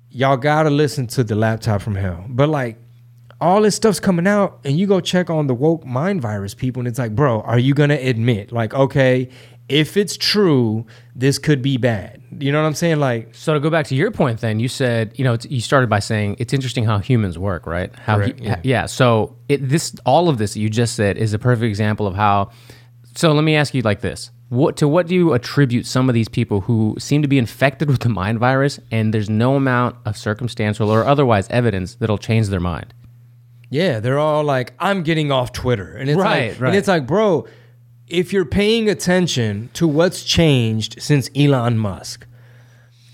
[0.10, 2.26] y'all gotta listen to the laptop from hell.
[2.28, 2.78] But like
[3.40, 6.80] all this stuff's coming out and you go check on the woke mind virus people
[6.82, 9.30] and it's like, bro, are you gonna admit, like, okay,
[9.70, 12.22] if it's true, this could be bad.
[12.40, 13.00] You know what I'm saying?
[13.00, 15.60] Like So to go back to your point, then you said, you know, it's, you
[15.62, 17.94] started by saying it's interesting how humans work, right?
[17.96, 18.60] How Correct, hu- yeah.
[18.64, 18.86] yeah.
[18.86, 22.16] So it, this, all of this that you just said, is a perfect example of
[22.16, 22.52] how.
[23.16, 26.14] So let me ask you like this: What to what do you attribute some of
[26.14, 29.96] these people who seem to be infected with the mind virus, and there's no amount
[30.06, 32.94] of circumstantial or otherwise evidence that'll change their mind?
[33.70, 35.94] Yeah, they're all like, I'm getting off Twitter.
[35.98, 36.68] And it's Right, like right.
[36.70, 37.48] and it's like, bro,
[38.08, 42.26] if you're paying attention to what's changed since Elon Musk,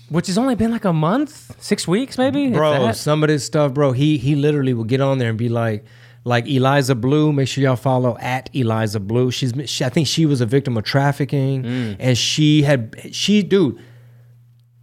[0.08, 2.50] Which has only been like a month, six weeks, maybe.
[2.50, 5.48] bro, some of this stuff, bro, he he literally will get on there and be
[5.48, 5.84] like,
[6.24, 7.32] like Eliza Blue.
[7.32, 9.30] Make sure y'all follow at Eliza Blue.
[9.30, 11.96] She's she, I think she was a victim of trafficking, Mm.
[11.98, 13.80] and she had she dude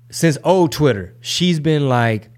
[0.10, 2.30] since old Twitter, she's been like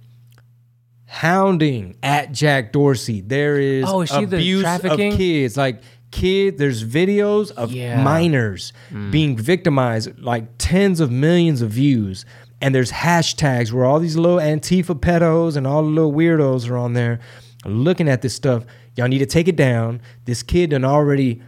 [1.05, 3.21] hounding at Jack Dorsey.
[3.21, 5.13] There is Oh, is she the abuse trafficking?
[5.13, 5.81] of kids, like
[6.19, 6.57] kid.
[6.57, 7.97] There's videos of Yeah.
[7.99, 8.03] Mm.
[8.03, 8.71] minors
[9.11, 12.25] being victimized, like tens of millions of views.
[12.61, 16.77] And there's hashtags where all these little Antifa pedos and all the little weirdos are
[16.77, 17.19] on there
[17.65, 18.63] looking at this stuff.
[18.95, 20.01] Y'all need to take it down.
[20.25, 21.41] This kid done already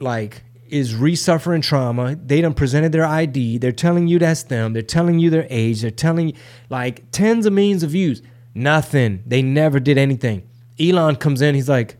[0.00, 2.16] like is resuffering trauma.
[2.16, 3.58] They done presented their ID.
[3.58, 4.72] They're telling you that's them.
[4.72, 5.80] They're telling you their age.
[5.82, 6.34] They're telling you
[6.68, 8.20] like tens of millions of views.
[8.54, 9.22] Nothing.
[9.26, 10.42] They never did anything.
[10.80, 11.54] Elon comes in.
[11.54, 11.96] He's like,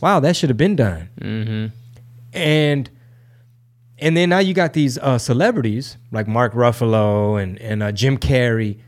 [0.00, 1.66] "Wow, that should have been done." Mm-hmm.
[2.32, 2.90] And
[3.98, 8.18] and then now you got these uh, celebrities like Mark Ruffalo and and uh, Jim
[8.18, 8.80] Carrey.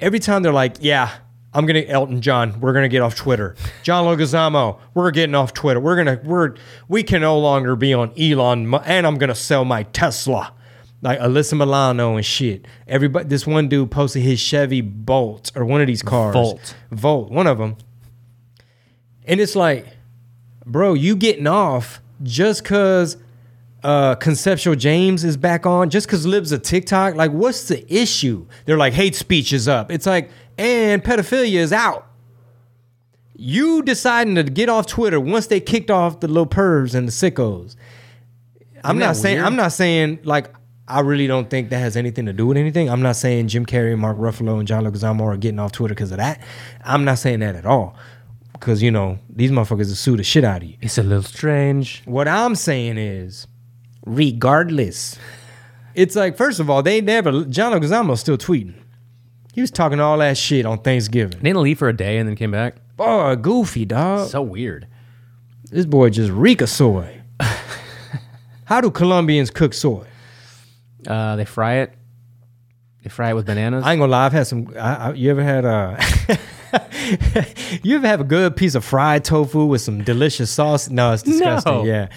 [0.00, 1.10] Every time they're like, "Yeah,
[1.52, 2.60] I'm gonna Elton John.
[2.60, 3.56] We're gonna get off Twitter.
[3.82, 4.78] John Leguizamo.
[4.94, 5.80] We're getting off Twitter.
[5.80, 6.54] We're gonna we're
[6.88, 8.74] we can no longer be on Elon.
[8.84, 10.52] And I'm gonna sell my Tesla."
[11.02, 12.66] Like Alyssa Milano and shit.
[12.88, 16.32] Everybody, this one dude posted his Chevy Bolt or one of these cars.
[16.32, 16.74] Volt.
[16.90, 17.76] Volt, one of them.
[19.26, 19.86] And it's like,
[20.66, 23.16] bro, you getting off just cause
[23.82, 27.14] uh Conceptual James is back on, just cause Libs of TikTok.
[27.14, 28.46] Like, what's the issue?
[28.64, 29.90] They're like, hate speech is up.
[29.90, 32.06] It's like, and pedophilia is out.
[33.36, 37.12] You deciding to get off Twitter once they kicked off the little pervs and the
[37.12, 37.74] sickos.
[38.84, 39.46] I'm not saying weird?
[39.46, 40.54] I'm not saying like
[40.86, 42.90] I really don't think that has anything to do with anything.
[42.90, 46.10] I'm not saying Jim Carrey, Mark Ruffalo, and John Leguizamo are getting off Twitter because
[46.10, 46.40] of that.
[46.84, 47.96] I'm not saying that at all.
[48.54, 50.76] Because you know these motherfuckers will sue the shit out of you.
[50.80, 52.02] It's a little strange.
[52.06, 53.46] What I'm saying is,
[54.06, 55.18] regardless,
[55.94, 58.74] it's like first of all they never John Leguizamo's still tweeting.
[59.52, 61.38] He was talking all that shit on Thanksgiving.
[61.40, 62.76] Didn't leave for a day and then came back.
[62.96, 64.28] Boy, goofy dog.
[64.28, 64.88] So weird.
[65.70, 67.20] This boy just reek of soy.
[68.64, 70.06] How do Colombians cook soy?
[71.06, 71.92] Uh, they fry it.
[73.02, 73.84] They fry it with bananas.
[73.84, 74.26] I ain't gonna lie.
[74.26, 74.72] I've had some.
[74.76, 75.96] I, I, you ever had uh
[77.82, 80.88] you ever have a good piece of fried tofu with some delicious sauce?
[80.90, 81.72] No, it's disgusting.
[81.72, 81.84] No.
[81.84, 82.08] Yeah,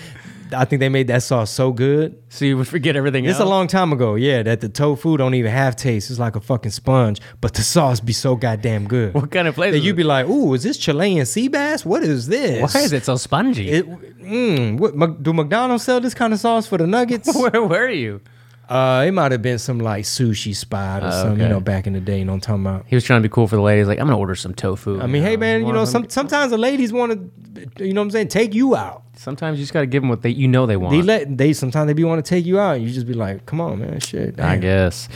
[0.55, 2.17] I think they made that sauce so good.
[2.29, 3.45] so you would forget everything It's else.
[3.45, 4.15] a long time ago.
[4.15, 6.09] Yeah, that the tofu don't even have taste.
[6.09, 9.13] It's like a fucking sponge, but the sauce be so goddamn good.
[9.13, 9.97] What kind of place That is you it?
[9.97, 11.85] be like, ooh, is this Chilean sea bass?
[11.85, 12.73] What is this?
[12.73, 13.69] Why is it so spongy?
[13.69, 17.33] It, mm, what, do McDonald's sell this kind of sauce for the nuggets?
[17.35, 18.21] Where were you?
[18.69, 21.53] Uh, it might have been some like sushi spot or Oh, something, you okay.
[21.53, 22.19] know, back in the day.
[22.19, 22.85] You know what I'm talking about?
[22.87, 23.87] He was trying to be cool for the ladies.
[23.87, 24.99] Like, I'm gonna order some tofu.
[25.01, 27.13] I mean, hey man, you know, some sometimes the ladies want
[27.77, 29.03] to, you know what I'm saying, take you out.
[29.17, 30.93] Sometimes you just got to give them what they you know they want.
[30.93, 32.77] They let they sometimes they be want to take you out.
[32.77, 34.39] And you just be like, come on, man, shit.
[34.39, 35.09] I guess.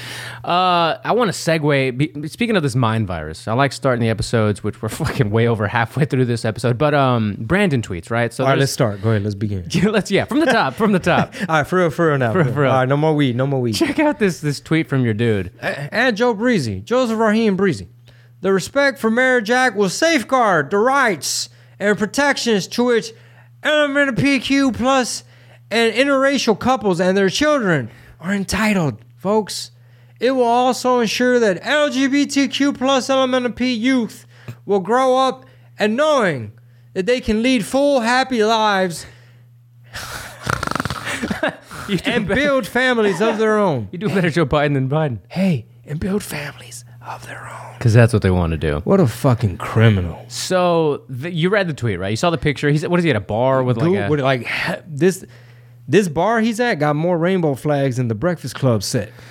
[0.44, 1.98] Uh, I want to segue.
[1.98, 5.48] Be, speaking of this mind virus, I like starting the episodes, which we're fucking way
[5.48, 6.78] over halfway through this episode.
[6.78, 8.34] But um, Brandon tweets, right?
[8.34, 9.02] So All right, let's start.
[9.02, 9.68] Go ahead, let's begin.
[9.84, 11.34] let's yeah, from the top, from the top.
[11.42, 12.32] All right, for real, for real now.
[12.32, 12.72] For real, for real.
[12.72, 13.74] All right, no more weed, no more weed.
[13.74, 15.52] Check out this this tweet from your dude.
[15.62, 17.88] and Joe Breezy, Joseph Raheem Breezy.
[18.42, 23.14] The Respect for Marriage Act will safeguard the rights and protections to which
[23.64, 25.24] LGBTQ plus
[25.70, 27.90] and interracial couples and their children
[28.20, 29.72] are entitled, folks.
[30.20, 34.28] It will also ensure that LGBTQ plus LMNP youth
[34.66, 35.46] will grow up
[35.80, 36.52] and knowing
[36.94, 39.06] that they can lead full, happy lives
[42.06, 43.90] and better, build families of their own.
[43.92, 47.74] you do better Joe Biden than Biden Hey, and build families of their own.
[47.78, 48.80] because that's what they want to do.
[48.84, 50.24] What a fucking criminal.
[50.28, 52.10] So the, you read the tweet, right?
[52.10, 52.70] You saw the picture.
[52.70, 54.48] He's what is he at a bar with like a with, like
[54.88, 55.26] this
[55.88, 59.12] this bar he's at got more rainbow flags than the Breakfast Club set.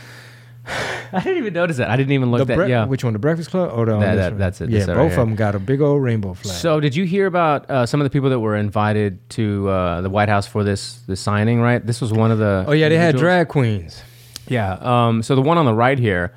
[1.12, 1.90] I didn't even notice that.
[1.90, 2.56] I didn't even look The that.
[2.56, 2.84] bre- yeah.
[2.86, 3.12] Which one?
[3.12, 3.70] The Breakfast Club?
[3.72, 4.70] Oh, no, That- that- that's it.
[4.70, 6.54] Yeah, both right of them got a big old rainbow flag.
[6.56, 10.00] So did you hear about uh, some of the people that were invited to uh,
[10.02, 11.60] the White House for this this signing?
[11.60, 11.84] Right.
[11.84, 12.64] This was one of the.
[12.68, 14.02] oh yeah, they had drag queens.
[14.48, 14.74] Yeah.
[14.80, 16.32] Um, so the one on the right here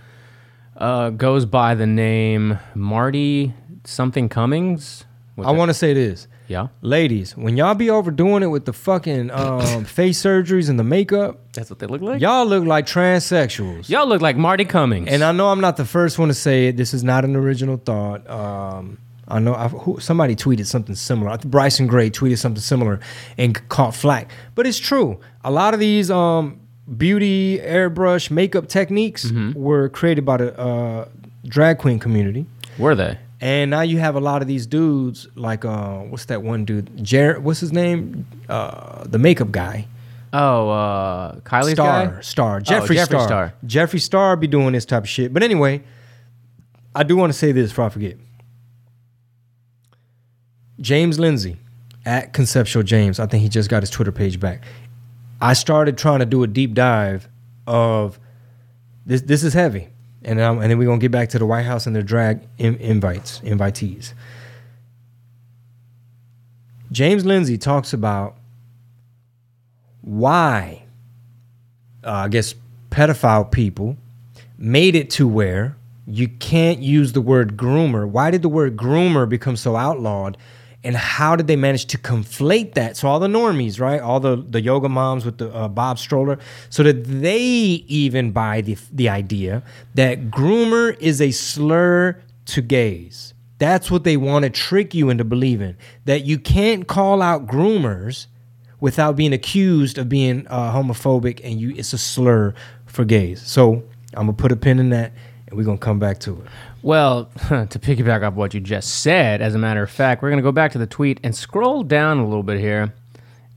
[0.84, 3.54] uh, goes by the name Marty
[3.86, 5.06] something Cummings.
[5.36, 6.68] What's I want to say this, Yeah.
[6.82, 11.40] ladies, when y'all be overdoing it with the fucking um, face surgeries and the makeup,
[11.54, 12.22] That's what they look like.
[12.22, 13.88] y'all look like transsexuals.
[13.90, 15.08] Y'all look like Marty Cummings.
[15.10, 16.78] And I know I'm not the first one to say it.
[16.78, 18.30] This is not an original thought.
[18.30, 21.38] Um, I know i who, somebody tweeted something similar.
[21.38, 23.00] Bryson Gray tweeted something similar
[23.38, 24.30] and caught flack.
[24.54, 25.22] But it's true.
[25.46, 26.60] A lot of these um,
[26.98, 29.60] beauty airbrush makeup techniques Mm-hmm.
[29.60, 31.08] were created by the uh,
[31.46, 32.46] drag queen community.
[32.78, 33.18] were they?
[33.42, 37.04] And now you have a lot of these dudes, like uh, what's that one dude?
[37.04, 38.26] Jared, what's his name?
[38.48, 39.86] Uh, the makeup guy.
[40.32, 42.22] Oh, uh, Kylie's Star, guy.
[42.22, 43.28] Star, Jeffrey, Jeffree Star.
[43.28, 43.54] Star.
[43.66, 45.34] Jeffree Star be doing this type of shit.
[45.34, 45.84] But anyway,
[46.96, 48.16] I do want to say this before I forget.
[50.80, 51.58] James Lindsay
[52.06, 54.64] at Conceptual James, I think he just got his Twitter page back.
[55.44, 57.28] I started trying to do a deep dive
[57.68, 58.18] of
[59.06, 59.24] this.
[59.24, 59.90] This is heavy,
[60.24, 62.48] and um, and then we're gonna get back to the White House and their drag
[62.58, 64.14] in, invites, invitees.
[66.94, 68.38] James Lindsay talks about
[70.00, 70.84] why
[72.06, 72.56] uh, I guess
[72.90, 73.98] pedophile people
[74.58, 75.76] made it to where
[76.08, 78.08] you can't use the word groomer.
[78.08, 80.38] Why did the word groomer become so outlawed?
[80.84, 82.98] And how did they manage to conflate that?
[82.98, 84.02] So all the normies, right?
[84.02, 88.62] All the, the yoga moms with the uh, Bob stroller, so that they even buy
[88.62, 89.64] the the idea
[89.96, 93.34] that groomer is a slur to gays.
[93.60, 98.28] That's what they want to trick you into believing that you can't call out groomers
[98.82, 102.54] without being accused of being uh, homophobic and you it's a slur
[102.86, 103.42] for gays.
[103.42, 105.14] So I'm gonna put a pin in that
[105.54, 106.48] and we're gonna come back to it.
[106.82, 110.40] Well, to piggyback off what you just said, as a matter of fact, we're going
[110.40, 112.94] to go back to the tweet and scroll down a little bit here.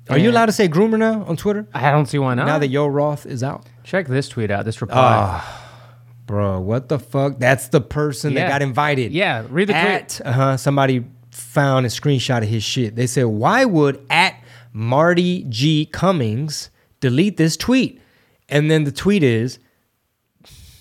[0.08, 1.66] Are you allowed to say groomer now on Twitter?
[1.74, 2.46] I don't see why not.
[2.46, 3.66] Now that Yoel Roth is out?
[3.82, 4.64] Check this tweet out.
[4.64, 5.42] This reply.
[6.26, 7.38] Bro, what the fuck?
[7.38, 8.42] That's the person Yeah.
[8.42, 9.10] that got invited.
[9.12, 10.20] Yeah, read the tweet.
[10.24, 12.94] Uh-huh, somebody found a screenshot of his shit.
[12.94, 14.36] They said, why would at
[14.72, 15.86] Marty G.
[15.86, 16.70] Cummings
[17.00, 18.00] delete this tweet?
[18.48, 19.58] And then the tweet is,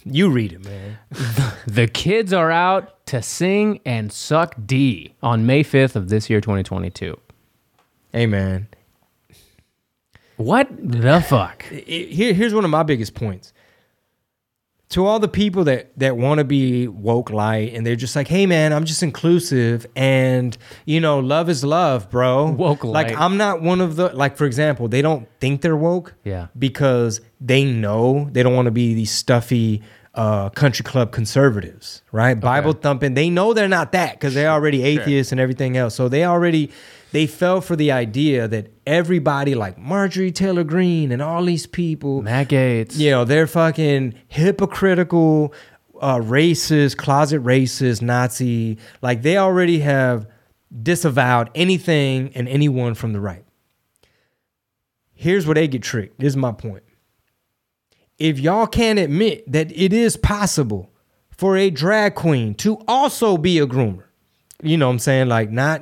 [0.05, 0.97] you read it, man.
[1.67, 6.39] The kids are out to sing and suck D on May 5th of this year,
[6.39, 7.19] 2022.
[8.11, 8.67] Hey, man.
[10.37, 11.63] What the fuck?
[11.63, 13.51] Here, here's one of my biggest points.
[14.89, 18.27] To all the people that that want to be woke light and they're just like,
[18.27, 20.55] "Hey man, I'm just inclusive and
[20.85, 23.07] you know, love is love, bro." Woke light.
[23.07, 23.19] Like.
[23.19, 26.47] I'm not one of the like for example, they don't think they're woke Yeah.
[26.57, 29.81] because they know they don't want to be these stuffy
[30.15, 32.33] uh, country club conservatives, right?
[32.39, 33.13] Bible thumping.
[33.13, 35.93] They know they're not that because they're already atheists and everything else.
[35.93, 36.71] So they already
[37.11, 42.21] they fell for the idea that everybody like Marjorie Taylor Greene and all these people,
[42.21, 42.97] Matt Gaetz.
[42.97, 45.53] you know, they're fucking hypocritical,
[46.01, 48.77] uh, racist, closet racist, Nazi.
[49.01, 50.27] Like they already have
[50.81, 53.43] disavowed anything and anyone from the right.
[55.13, 56.19] Here's where they get tricked.
[56.19, 56.83] This is my point.
[58.17, 60.89] If y'all can't admit that it is possible
[61.31, 64.03] for a drag queen to also be a groomer,
[64.63, 65.27] you know what I'm saying?
[65.27, 65.81] Like not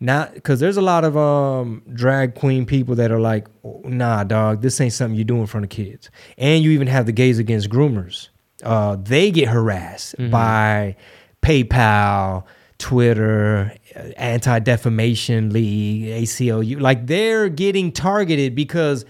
[0.00, 3.46] not because there's a lot of um drag queen people that are like,
[3.84, 6.10] nah, dog, this ain't something you do in front of kids.
[6.36, 8.28] And you even have the gays against groomers.
[8.62, 10.96] Uh, they get harassed by
[11.42, 12.44] PayPal,
[12.78, 13.72] Twitter,
[14.16, 16.80] Anti Defamation League, ACLU.
[16.80, 19.04] Like they're getting targeted because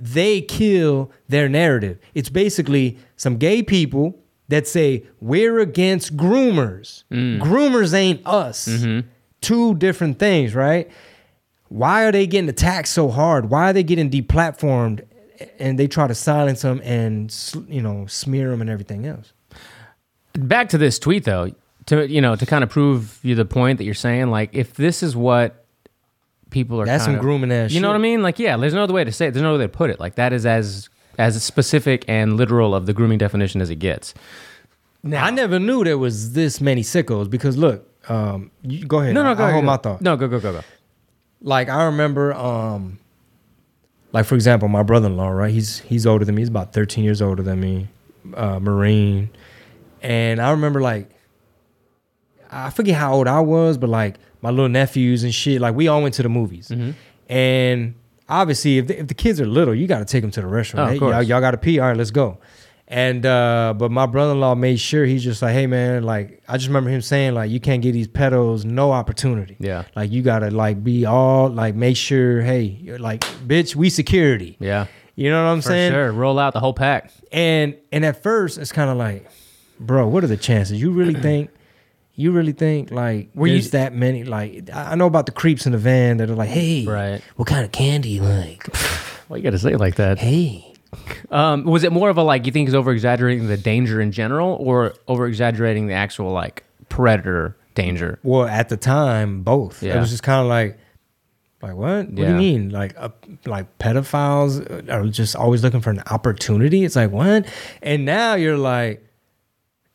[0.00, 1.98] they kill their narrative.
[2.14, 7.04] It's basically some gay people that say we're against groomers.
[7.10, 7.40] Mm.
[7.40, 8.66] Groomers ain't us.
[8.66, 9.06] Mm-hmm.
[9.40, 10.90] Two different things, right?
[11.68, 13.48] Why are they getting attacked so hard?
[13.48, 15.04] Why are they getting deplatformed?
[15.58, 17.32] And they try to silence them and
[17.68, 19.32] you know smear them and everything else.
[20.34, 21.50] back to this tweet though
[21.86, 24.74] to you know to kind of prove you the point that you're saying like if
[24.74, 25.59] this is what
[26.50, 28.22] people are That's kind some of- grooming ass you know what i mean?
[28.22, 29.32] Like yeah there's no other way to say it.
[29.32, 29.98] There's no other way to put it.
[30.00, 30.88] Like that is as
[31.18, 34.14] as specific and literal of the grooming definition as it gets.
[35.02, 39.14] Now, I never knew there was this many sickos because look, um, you, go ahead.
[39.14, 39.66] no no go I'll ahead, hold go.
[39.66, 40.00] my thought.
[40.02, 40.60] no go go go go.
[41.42, 42.98] Like I remember um
[44.12, 45.52] like for example my brother-in-law right?
[45.52, 46.42] He's he's older than me.
[46.42, 47.88] He's about 13 years older than me
[48.34, 49.30] uh marine.
[50.02, 51.08] And I remember like
[52.50, 55.88] I forget how old I was but like my little nephews and shit like we
[55.88, 56.90] all went to the movies Mm-hmm.
[57.32, 57.94] and
[58.28, 60.46] obviously if the, if the kids are little you got to take them to the
[60.46, 61.26] restaurant Oh, Hey, y'all, course.
[61.28, 62.38] y'all got to pee all right let's go
[62.88, 66.66] and uh but my brother-in-law made sure he's just like hey man like I just
[66.68, 69.84] remember him saying like you can't give these pedos no opportunity Yeah.
[69.94, 74.56] like you gotta like be all like make sure, hey, you're like, bitch, we security.
[74.58, 75.92] yeah You know what I'm for saying?
[75.92, 79.28] sure roll out the whole pack And and at first it's kind of like,
[79.78, 80.80] bro, what are the chances?
[80.80, 81.50] You really think
[82.20, 85.66] you really think like Were you- there's that many like I know about the creeps
[85.66, 87.20] in the van that are like, hey, Right.
[87.36, 88.66] what kind of candy you like?
[89.28, 90.64] well you gotta say it like that hey.
[91.30, 94.10] um was it more of a like you think he's over exaggerating the danger in
[94.12, 99.82] general or over exaggerating the actual like predator danger Well, at the time, both.
[99.82, 100.76] It was just kind of like,
[101.62, 102.06] like what?
[102.06, 102.70] What do you mean?
[102.70, 103.10] Like, uh,
[103.46, 106.84] like pedophiles are just always looking for an opportunity.
[106.84, 107.46] It's like what?
[107.80, 109.06] And now you're like,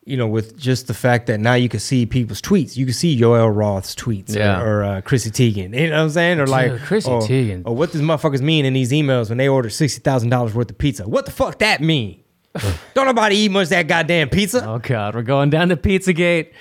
[0.05, 2.77] you know, with just the fact that now you can see people's tweets.
[2.77, 4.61] You can see Yoel Roth's tweets, Yeah.
[4.61, 5.73] or, or uh, Chrissy Teigen.
[5.75, 6.39] You know what I'm saying?
[6.39, 7.63] Or like, Chrissy or, Teigen.
[7.65, 10.69] Or what does motherfuckers mean in these emails when they order sixty thousand dollars worth
[10.69, 11.07] of pizza?
[11.07, 12.21] What the fuck that mean?
[12.93, 14.63] Don't nobody eat much of that goddamn pizza.
[14.65, 16.53] Oh God, we're going down to Pizzagate.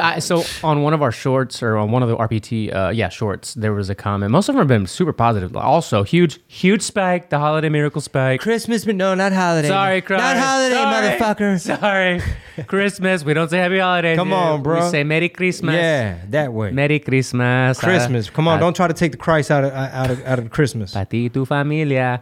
[0.00, 3.08] I, so on one of our shorts or on one of the RPT, uh, yeah,
[3.08, 4.30] shorts, there was a comment.
[4.30, 5.56] Most of them have been super positive.
[5.56, 8.40] Also, huge, huge spike, the holiday miracle spike.
[8.40, 9.68] Christmas, but no, not holiday.
[9.68, 10.22] Sorry, Christ.
[10.22, 11.18] not holiday, Sorry.
[11.18, 11.60] motherfucker.
[11.80, 13.24] Sorry, Christmas.
[13.24, 14.16] We don't say Happy Holidays.
[14.16, 14.36] Come here.
[14.36, 14.84] on, bro.
[14.84, 15.74] We say Merry Christmas.
[15.74, 16.70] Yeah, that way.
[16.70, 17.78] Merry Christmas.
[17.78, 18.30] Christmas.
[18.30, 20.50] Come on, Uh, don't try to take the Christ out of out of out of
[20.50, 20.92] Christmas.
[20.92, 22.20] Para ti, tu familia.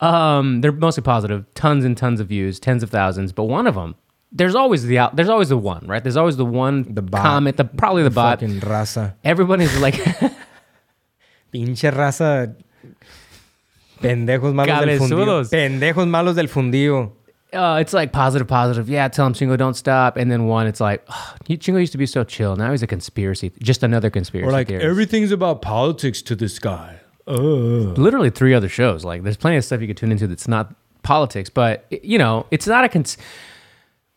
[0.00, 3.30] Um, they're mostly positive, tons and tons of views, tens of thousands.
[3.32, 3.94] But one of them,
[4.32, 6.02] there's always the out, there's always the one, right?
[6.02, 7.22] There's always the one, The bot.
[7.22, 8.40] comment, the probably the, bot.
[8.40, 9.14] Fucking raza.
[9.24, 9.94] Everybody's like,
[11.52, 12.54] Pinche raza.
[14.00, 15.50] Pendejos malos del fundido.
[15.50, 17.12] Pendejos malos del fundido.
[17.52, 18.88] uh, it's like positive, positive.
[18.88, 20.16] Yeah, tell him Chingo don't stop.
[20.16, 22.56] And then one, it's like, oh, Chingo used to be so chill.
[22.56, 24.48] Now he's a conspiracy, just another conspiracy.
[24.48, 24.86] Or like theorist.
[24.86, 26.98] everything's about politics to this guy.
[27.24, 27.36] Uh.
[27.36, 29.04] literally three other shows.
[29.04, 30.74] Like there's plenty of stuff you could tune into that's not
[31.04, 33.16] politics, but you know, it's not a cons.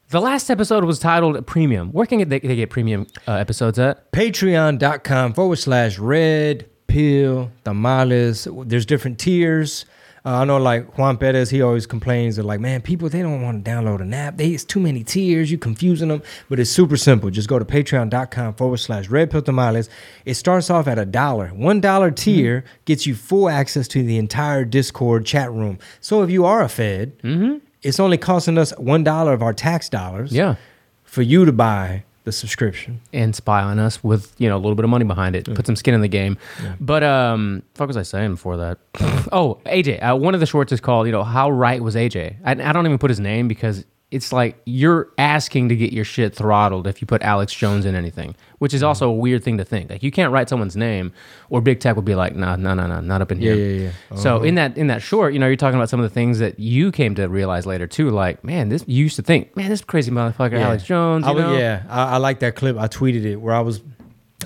[0.09, 1.91] The last episode was titled Premium.
[1.91, 4.11] Where can they, they get premium uh, episodes at?
[4.11, 8.47] Patreon.com forward slash red pill tamales.
[8.65, 9.85] There's different tiers.
[10.23, 13.41] Uh, I know, like Juan Perez, he always complains that, like, man, people they don't
[13.41, 14.37] want to download an app.
[14.37, 15.49] They, it's too many tiers.
[15.51, 16.21] You're confusing them.
[16.49, 17.31] But it's super simple.
[17.31, 19.89] Just go to Patreon.com forward slash red pill tamales.
[20.23, 21.47] It starts off at a dollar.
[21.49, 25.79] One dollar tier gets you full access to the entire Discord chat room.
[25.99, 27.13] So if you are a Fed,
[27.85, 30.33] it's only costing us one dollar of our tax dollars.
[30.33, 30.55] Yeah.
[31.03, 32.99] For you to buy the subscription.
[33.13, 35.45] And spy on us with, you know, a little bit of money behind it.
[35.53, 36.37] Put some skin in the game.
[36.79, 38.79] But um fuck was I saying before that?
[39.31, 40.03] oh, AJ.
[40.03, 42.37] Uh, one of the shorts is called, you know, How Right Was AJ?
[42.43, 46.05] I, I don't even put his name because it's like you're asking to get your
[46.05, 49.57] shit throttled if you put Alex Jones in anything, which is also a weird thing
[49.57, 49.89] to think.
[49.89, 51.11] Like you can't write someone's name,
[51.49, 53.67] or big tech would be like, nah, nah, nah, nah, not up in Yeah, here.
[53.69, 54.17] yeah, yeah.
[54.17, 54.45] So uh-huh.
[54.45, 56.59] in that in that short, you know, you're talking about some of the things that
[56.59, 58.11] you came to realize later too.
[58.11, 60.67] Like, man, this you used to think, man, this crazy motherfucker, Yeah.
[60.67, 61.25] Alex Jones.
[61.25, 61.57] I You was, know?
[61.57, 62.77] yeah, I, I like that clip.
[62.77, 63.81] I tweeted it where I was,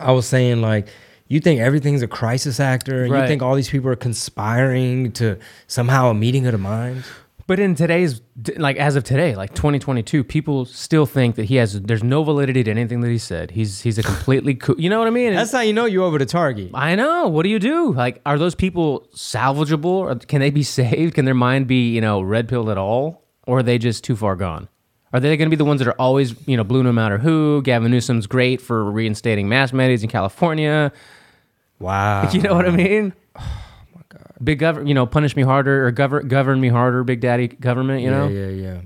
[0.02, 0.88] I was saying like,
[1.28, 3.22] you think everything's a crisis actor, and Right.
[3.22, 5.38] you think all these people are conspiring to
[5.68, 7.06] somehow a meeting of the minds.
[7.50, 8.22] But in today's,
[8.58, 11.82] like as of today, like 2022, people still think that he has.
[11.82, 13.50] There's no validity to anything that he said.
[13.50, 15.34] He's he's a completely, coo- you know what I mean?
[15.34, 16.70] That's how you know you're over the target.
[16.76, 17.28] I know.
[17.28, 17.92] What do you do?
[17.92, 19.86] Like, are those people salvageable?
[19.86, 21.16] Or can they be saved?
[21.16, 23.26] Can their mind be, you know, red pilled at all?
[23.48, 24.70] Or are they just too far gone?
[25.12, 27.18] Are they going to be the ones that are always, you know, blue no matter
[27.18, 27.64] who?
[27.64, 30.92] Gavin Newsom's great for reinstating mass mandates in California.
[31.80, 32.30] Wow.
[32.32, 33.14] You know what I mean?
[34.40, 34.46] My God.
[34.46, 38.02] Big government, you know, punish me harder or govern govern me harder, Big Daddy government.
[38.02, 38.82] You know, Yeah, yeah, yeah.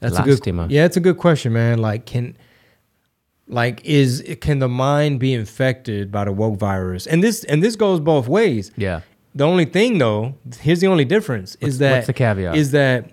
[0.00, 0.40] That's a good.
[0.40, 0.66] Lastima.
[0.70, 1.78] Yeah, it's a good question, man.
[1.78, 2.36] Like, can
[3.46, 7.06] Like, is can the mind be infected by the woke virus?
[7.06, 8.72] And this and this goes both ways.
[8.76, 9.02] Yeah.
[9.34, 12.54] The only thing though, here's the only difference is that what's the caveat?
[12.56, 13.10] Is that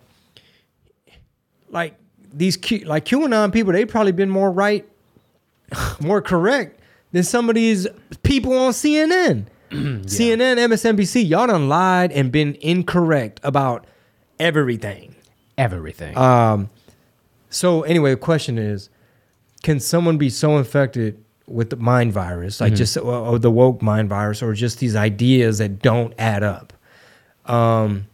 [1.70, 1.96] like
[2.34, 4.88] these Q, like QAnon people, they've probably been more right,
[6.02, 6.80] more correct
[7.12, 7.88] than some of these
[8.24, 9.46] people on CNN.
[9.72, 13.86] CNN, MSNBC, y'all done lied and been incorrect about
[14.40, 15.16] everything.
[15.58, 16.18] Everything.
[16.18, 16.70] Um,
[17.50, 18.90] so anyway, the question is,
[19.64, 23.82] can someone be so infected with the mind virus, like just or, or the woke
[23.82, 26.74] mind virus, or just these ideas that don't add up?
[27.46, 28.08] Um,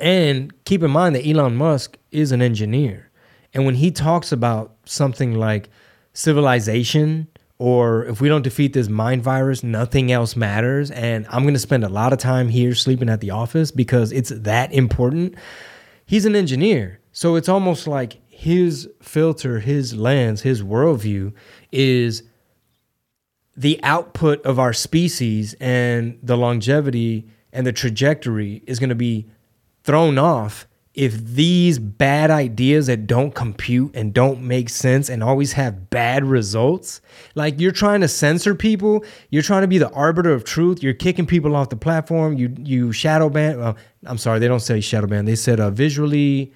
[0.00, 3.10] and keep in mind that Elon Musk is an engineer,
[3.52, 5.68] and when he talks about something like
[6.12, 7.28] civilization,
[7.58, 11.60] or if we don't defeat this mind virus, nothing else matters, and I'm going to
[11.60, 15.36] spend a lot of time here sleeping at the office because it's that important
[16.06, 17.00] he's an engineer.
[17.12, 21.32] So it's almost like his filter, his lens, his worldview
[21.72, 22.22] is
[23.56, 29.26] the output of our species and the longevity and the trajectory is going to be
[29.82, 30.66] thrown off
[30.96, 36.24] if these bad ideas that don't compute and don't make sense and always have bad
[36.24, 37.02] results
[37.34, 40.94] like you're trying to censor people you're trying to be the arbiter of truth you're
[40.94, 43.76] kicking people off the platform you you shadow ban Well,
[44.06, 46.52] i'm sorry they don't say shadow ban they said uh, visually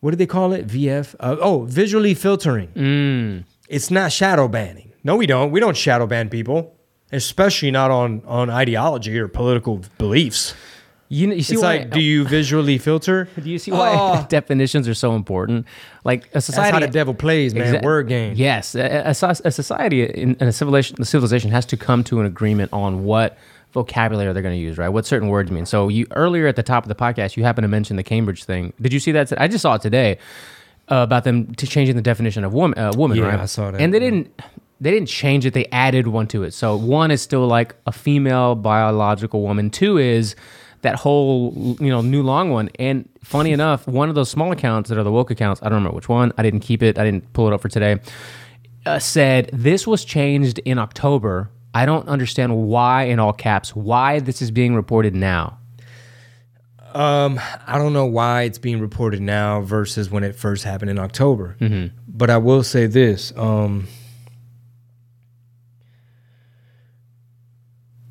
[0.00, 0.66] what do they call it?
[0.68, 2.68] Vf uh, oh visually filtering.
[2.68, 3.44] Mm.
[3.68, 4.92] it's not shadow banning.
[5.02, 5.50] No we don't.
[5.50, 6.76] We don't shadow ban people
[7.12, 10.54] especially not on on ideology or political beliefs
[11.08, 11.76] You, you see it's why?
[11.78, 14.26] like do you visually filter do you see why Oh.
[14.28, 15.66] definitions are so important?
[16.04, 16.72] Like a that's society.
[16.72, 19.10] how the devil plays man Exact- word game Yes, a, a
[19.44, 23.04] a society in, in a civilization, the civilization has to come to an agreement on
[23.04, 23.38] what
[23.72, 24.88] vocabulary they're going to use, right?
[24.88, 25.66] What certain words mean.
[25.66, 28.44] So you earlier at the top of the podcast, you happened to mention the Cambridge
[28.44, 28.72] thing.
[28.80, 29.38] Did you see that?
[29.38, 30.16] I just saw it today
[30.90, 32.78] uh, about them to changing the definition of woman.
[32.78, 33.40] Uh, woman, Yeah, right?
[33.40, 34.30] I saw that, And they didn't.
[34.78, 35.54] They didn't change it.
[35.54, 36.52] They added one to it.
[36.52, 39.70] So one is still like a female biological woman.
[39.70, 40.36] Two is
[40.86, 42.70] that whole you know new long one.
[42.78, 45.60] And funny enough, one of those small accounts that are the woke accounts.
[45.60, 46.32] I don't remember which one.
[46.38, 46.96] I didn't keep it.
[46.96, 47.98] I didn't pull it up for today.
[48.86, 51.50] Uh, said this was changed in October.
[51.74, 55.58] I don't understand why in all caps why this is being reported now.
[56.94, 61.00] Um, I don't know why it's being reported now versus when it first happened in
[61.00, 61.56] October.
[62.06, 63.88] But I will say this: um,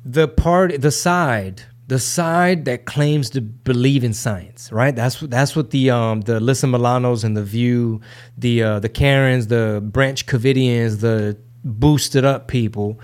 [0.04, 4.94] the part, the side, the side that claims to believe in science, right?
[4.96, 8.00] That's what that's what the um the Alyssa Milanos and the View,
[8.36, 12.98] the uh, the Karens, the Branch Covidians, the boosted up people.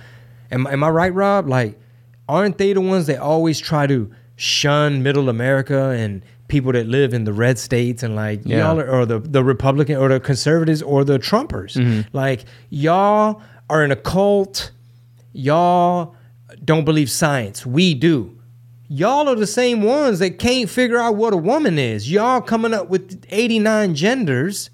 [0.51, 1.49] Am, am I right, Rob?
[1.49, 1.79] Like,
[2.29, 7.15] aren't they the ones that always try to shun Middle America and people that live
[7.15, 8.59] in the red states and like Yeah.
[8.59, 12.05] y'all are, or the the Republican or the conservatives or the Trumpers?
[12.13, 14.73] Like y'all are in a cult.
[15.33, 16.15] Y'all
[16.65, 17.65] don't believe science.
[17.65, 18.39] We do.
[18.95, 22.13] Y'all are the same ones that can't figure out what a woman is.
[22.13, 24.69] Y'all coming up with 89 genders.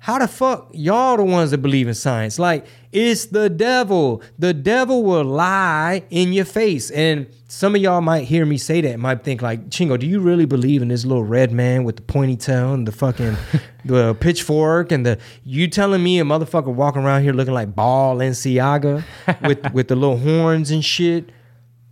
[0.00, 2.38] How the fuck y'all the ones that believe in science?
[2.38, 4.22] Like it's the devil.
[4.38, 6.90] The devil will lie in your face.
[6.90, 10.06] And some of y'all might hear me say that, and might think like, Chingo, do
[10.06, 13.34] you really believe in this little red man with the pointy tail and the fucking
[13.86, 19.02] the pitchfork and the you telling me a motherfucker walking around here looking like Balenciaga
[19.42, 21.30] with with the little horns and shit,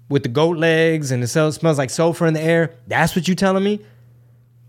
[0.08, 2.74] with the goat legs and it smells like sulfur in the air?
[2.86, 3.80] That's what you're telling me?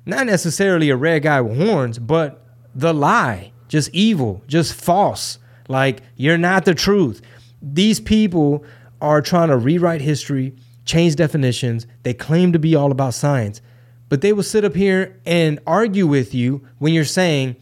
[0.05, 5.39] not necessarily a red guy with horns, but the lie, just evil, just false.
[5.67, 7.21] Like you're not the truth.
[7.61, 8.63] These people
[9.01, 10.55] are trying to rewrite history,
[10.85, 11.87] change definitions.
[12.03, 13.61] They claim to be all about science,
[14.09, 17.55] but they will sit up here and argue with you when you're saying,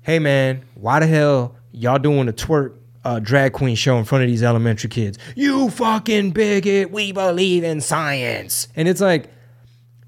[0.00, 4.24] "Hey man, why the hell y'all doing a twerk uh, drag queen show in front
[4.24, 5.18] of these elementary kids?
[5.36, 6.90] You fucking bigot!
[6.90, 9.30] We believe in science." And it's like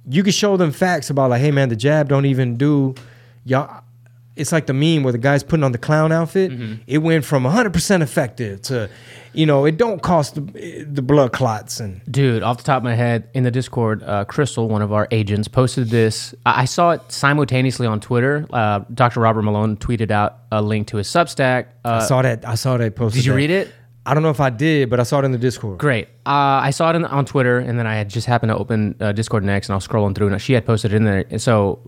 [0.09, 2.95] you can show them facts about like, hey man, the jab don't even do
[3.45, 3.84] y'all.
[4.37, 6.53] It's like the meme where the guy's putting on the clown outfit.
[6.89, 8.91] It went from 100% effective to,
[9.33, 12.83] you know, it don't cost the, the blood clots and Dude, off the top of
[12.85, 16.35] my head, in the Discord, uh, Crystal, one of our agents, posted this.
[16.45, 18.47] I I saw it simultaneously on Twitter.
[18.53, 19.21] Uh, Dr.
[19.21, 21.67] Robert Malone tweeted out a link to his Substack.
[21.85, 22.47] I Uh, saw that.
[22.49, 23.15] I saw that post.
[23.15, 23.73] did you read it?
[24.07, 25.79] I don't know if I did, but I saw it in the Discord.
[25.79, 26.09] Great.
[26.27, 28.97] Uh, I saw it in, on Twitter, and then I had just happened to open
[29.01, 31.25] uh, Discord next, and I was scrolling through, and she had posted it in there.
[31.31, 31.79] And so,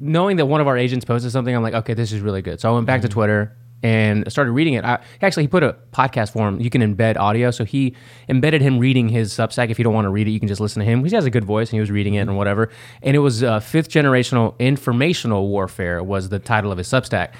[0.00, 2.60] knowing that one of our agents posted something, I'm like, okay, this is really good.
[2.60, 4.84] So I went back to Twitter and started reading it.
[4.84, 6.60] I, actually, he put a podcast form.
[6.60, 7.94] You can embed audio, so he
[8.28, 9.70] embedded him reading his Substack.
[9.70, 11.04] If you don't want to read it, you can just listen to him.
[11.04, 12.70] He has a good voice, and he was reading it and whatever.
[13.02, 17.34] And it was uh, fifth generational informational warfare was the title of his Substack.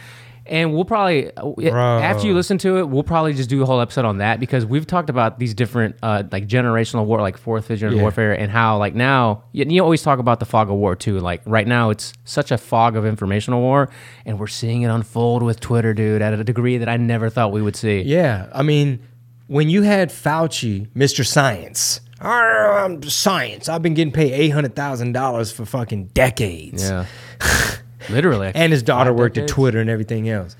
[0.49, 1.99] And we'll probably Bro.
[1.99, 4.65] after you listen to it, we'll probably just do a whole episode on that because
[4.65, 8.01] we've talked about these different uh, like generational war, like fourth vision Yeah.
[8.03, 11.19] warfare, and how like now you, you always talk about the fog of war too.
[11.21, 13.91] Like right now, it's such a fog of informational war,
[14.25, 17.53] and we're seeing it unfold with Twitter, dude, at a degree that I never thought
[17.53, 18.01] we would see.
[18.03, 19.01] Yeah, I mean,
[19.47, 21.27] when you had Fauci, Mr.
[21.27, 23.69] Science, "Ah, I'm science.
[23.69, 26.89] I've been getting paid eight hundred thousand dollars for fucking decades.
[26.89, 27.07] Yeah,
[28.11, 28.53] literally.
[28.55, 29.49] and his daughter worked at.
[29.49, 30.57] Twitter and everything else.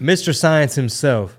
[0.00, 0.34] Mr.
[0.34, 1.38] Science himself,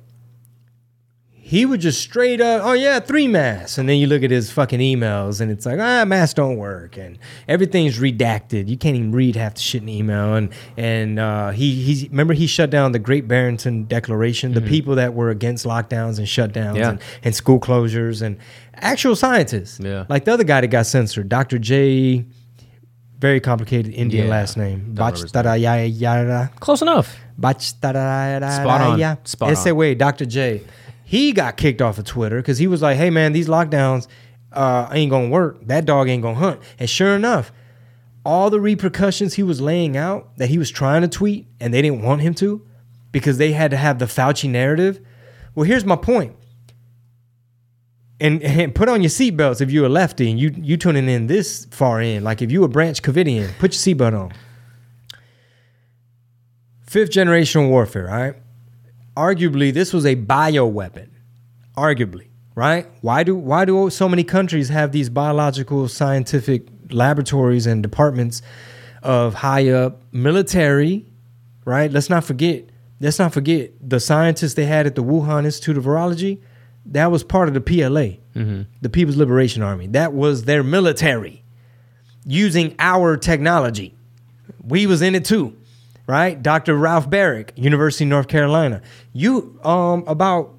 [1.45, 4.49] he would just straight up, oh yeah, three masks, and then you look at his
[4.49, 7.19] fucking emails, and it's like, ah, masks don't work, and
[7.49, 8.69] everything's redacted.
[8.69, 12.33] You can't even read half the shit in email, and and uh, he he remember
[12.33, 16.53] he shut down the Great Barrington Declaration, the people that were against lockdowns and shutdowns
[16.53, 16.77] Mm-hmm.
[16.77, 16.89] Yeah.
[16.91, 18.37] and, and school closures, and
[18.75, 20.05] actual scientists, Yeah.
[20.07, 21.59] like the other guy that got censored, Dr.
[21.59, 22.25] J.
[23.23, 24.31] Very complicated Indian Yeah.
[24.31, 24.79] last name.
[24.81, 24.99] His
[26.59, 27.15] Close enough.
[27.39, 28.51] Bachtarayaya.
[28.51, 29.25] Spot on.
[29.25, 29.75] Spot on.
[29.77, 30.25] way, Dr.
[30.25, 30.61] J.
[31.05, 34.07] He got kicked off of Twitter because he was like, hey, man, these lockdowns
[34.51, 35.65] uh, ain't going to work.
[35.67, 36.59] That dog ain't going to hunt.
[36.77, 37.53] And sure enough,
[38.25, 41.81] all the repercussions he was laying out that he was trying to tweet and they
[41.81, 42.61] didn't want him to
[43.13, 44.99] because they had to have the Fauci narrative.
[45.55, 46.35] Well, here's my point.
[48.23, 51.27] And, and put on your seatbelts if you're a lefty and you you tuning in
[51.27, 52.23] this far in.
[52.23, 54.31] Like if you a Branch Covidian, put your seatbelt on.
[56.83, 58.35] Fifth generation warfare, right?
[59.17, 61.09] Arguably, this was a bioweapon.
[61.75, 62.87] Arguably, right?
[63.01, 68.41] Why do why do so many countries have these biological scientific laboratories and departments
[69.01, 71.05] of high up military,
[71.65, 71.91] right?
[71.91, 72.69] Let's not forget.
[73.01, 76.39] Let's not forget the scientists they had at the Wuhan Institute of Virology.
[76.87, 78.17] That was part of the PLA,
[78.81, 79.87] the People's Liberation Army.
[79.87, 81.43] That was their military
[82.25, 83.95] using our technology.
[84.63, 85.55] We was in it too,
[86.07, 86.41] right?
[86.41, 86.75] Dr.
[86.75, 88.81] Ralph Baric, University of North Carolina.
[89.13, 90.53] You um about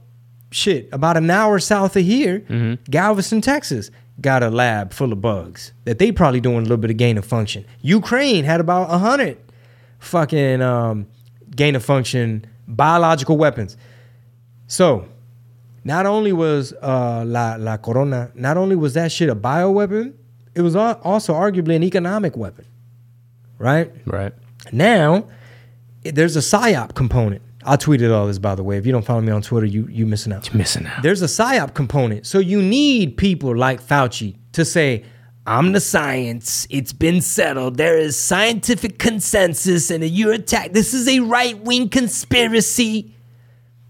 [0.51, 5.73] shit about an hour south of here, Galveston, Texas, got a lab full of bugs
[5.85, 7.65] that they probably doing a little bit of gain of function.
[7.81, 9.39] Ukraine had about a hundred
[9.99, 11.07] fucking um,
[11.55, 13.77] gain of function biological weapons.
[14.67, 15.07] So
[15.85, 20.15] not only was uh, La La Corona, not only was that shit a bioweapon,
[20.55, 22.65] it was also arguably an economic weapon,
[23.59, 23.93] right?
[24.07, 24.33] Right.
[24.73, 25.27] Now,
[26.03, 27.43] there's a psyop component.
[27.67, 28.77] I tweeted all this, by the way.
[28.77, 30.53] If you don't follow me on Twitter, you you missing out.
[30.55, 31.03] Missing out.
[31.03, 32.27] There's a psyop component.
[32.27, 35.05] So you need people like Fauci to say,
[35.47, 36.67] I'm the science.
[36.71, 37.77] It's been settled.
[37.77, 40.73] There is scientific consensus, and you're attacked.
[40.73, 43.14] This is a right wing conspiracy.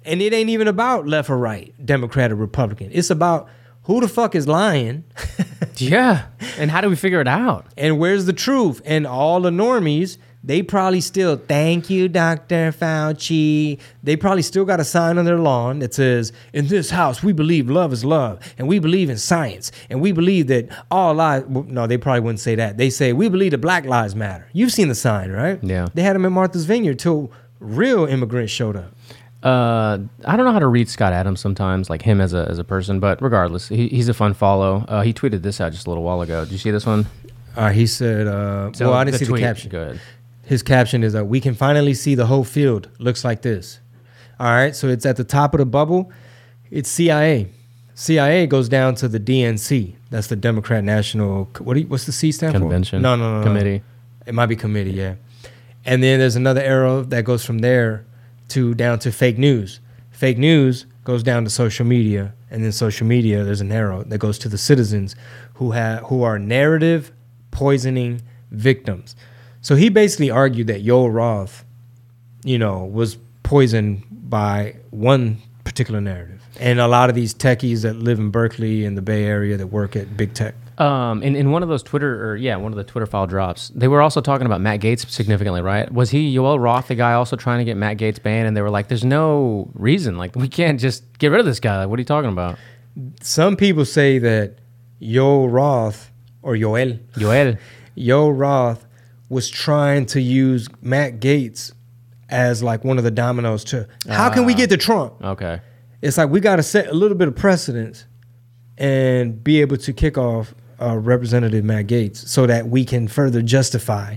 [0.05, 2.91] And it ain't even about left or right, Democrat or Republican.
[2.93, 3.49] It's about
[3.85, 5.05] who the fuck is lying
[5.77, 6.27] Yeah.
[6.59, 7.67] And how do we figure it out?
[7.77, 8.81] and where's the truth?
[8.85, 12.71] And all the normies, they probably still thank you, Dr.
[12.71, 13.81] Fauci.
[14.03, 17.33] They probably still got a sign on their lawn that says, In this house, we
[17.33, 21.47] believe love is love, and we believe in science, and we believe that all lives.
[21.49, 22.77] well, No, they probably wouldn't say that.
[22.77, 24.47] They say, We believe that black lives matter.
[24.53, 25.59] You've seen the sign, right?
[25.63, 25.89] Yeah.
[25.95, 28.95] They had them at Martha's Vineyard till real immigrants showed up.
[29.45, 32.59] Uh, I don't know how to read Scott Adams sometimes, like him as a as
[32.59, 34.85] a person, but regardless, he, he's a fun follow.
[34.89, 36.45] Uh, he tweeted this out just a little while ago.
[36.45, 37.05] Did you see this one?
[37.55, 39.71] Uh, he said, uh, So Well, I didn't see tweet- the caption.
[39.71, 40.01] Good.
[40.45, 42.89] His caption is that we can finally see the whole field.
[42.99, 43.81] Looks like this.
[44.41, 46.11] All right, so it's at the top of the bubble.
[46.71, 47.49] It's CIA.
[47.95, 49.95] CIA goes down to the DNC.
[50.11, 51.45] That's the Democrat National.
[51.61, 51.77] What?
[51.79, 52.99] You, what's the C stand Convention.
[52.99, 53.03] for?
[53.03, 53.45] No, no, no, no.
[53.47, 53.83] Committee.
[54.27, 55.15] It might be committee, yeah.
[55.85, 58.05] And then there's another arrow that goes from there
[58.49, 59.81] to down to fake news.
[60.11, 64.19] Fake news goes down to social media, and then social media there's an arrow that
[64.19, 65.17] goes to the citizens
[65.55, 67.13] who have who are narrative
[67.51, 69.17] poisoning victims.
[69.61, 71.65] So he basically argued that Yoel Roth,
[72.45, 76.43] you know, was poisoned by one particular narrative.
[76.61, 79.69] And a lot of these techies that live in Berkeley and the Bay Area that
[79.69, 80.55] work at big tech.
[80.79, 83.68] Um, in, in one of those Twitter, or yeah, one of the Twitter file drops,
[83.75, 85.91] they were also talking about Matt Gaetz significantly, right?
[85.93, 88.49] Was he Yoel Roth, the guy, also trying to get Matt Gaetz banned?
[88.49, 90.16] And they were like, "There's no reason.
[90.16, 91.79] Like, we can't just get rid of this guy.
[91.79, 92.59] Like, what are you talking about?"
[93.20, 94.57] Some people say that
[95.01, 96.11] Yoel Roth
[96.43, 97.59] or Yoel Yoel.
[97.97, 98.85] Yoel Roth
[99.29, 101.72] was trying to use Matt Gaetz
[102.29, 105.14] as like one of the dominoes to how can we get to Trump?
[105.22, 105.61] Okay.
[106.03, 108.05] It's like we got to set a little bit of precedence
[108.77, 110.55] and be able to kick off
[110.85, 114.16] uh, Representative Matt Gaetz so that we can further justify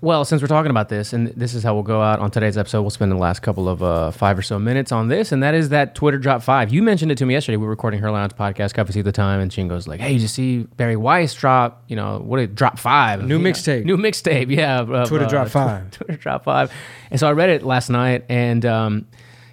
[0.00, 2.56] Well, since we're talking about this, and this is how we'll go out on today's
[2.56, 5.42] episode, we'll spend the last couple of uh, five or so minutes on this, and
[5.42, 6.72] that is that Twitter drop five.
[6.72, 7.56] You mentioned it to me yesterday.
[7.56, 10.22] We were recording her lounge podcast, Coffee at the time, and Chingo's like, "Hey, did
[10.22, 11.82] you see Bari Weiss drop?
[11.88, 13.24] You know, what did drop five?
[13.24, 13.84] New mixtape.
[13.84, 14.50] New mixtape.
[14.50, 15.90] Yeah, of, Twitter uh, drop five.
[15.90, 16.70] Twitter drop five.
[17.10, 19.06] And so I read it last night, and um,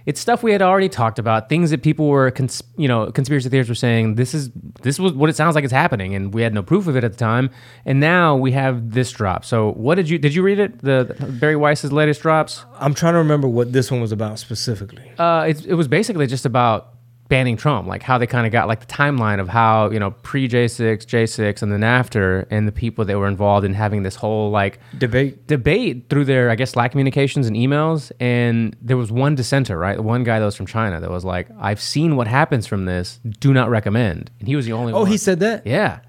[0.06, 1.50] it's stuff we had already talked about.
[1.50, 4.16] Things that people were, cons- you know, conspiracy theorists were saying.
[4.16, 4.52] This is
[4.82, 7.04] this was what it sounds like it's happening, and we had no proof of it
[7.04, 7.50] at the time.
[7.86, 9.46] And now we have this drop.
[9.46, 10.80] So what did you did you read it?
[10.80, 12.66] The, the Bari Weiss's latest drops.
[12.80, 15.12] I'm trying to remember what this one was about specifically.
[15.18, 16.95] Uh, it, it was basically just about
[17.28, 20.12] banning Trump, like how they kind of got like the timeline of how you know
[20.12, 24.16] pre J6, J6, and then after, and the people that were involved in having this
[24.16, 25.48] whole like Debate.
[25.48, 28.12] debate through their I guess Slack communications and emails.
[28.20, 29.98] And there was one dissenter, right?
[29.98, 32.86] The one guy that was from China that was like, "I've seen what happens from
[32.86, 33.20] this.
[33.40, 35.10] Do not recommend." And he was the only Oh, one.
[35.12, 35.66] he said that?
[35.66, 36.00] yeah.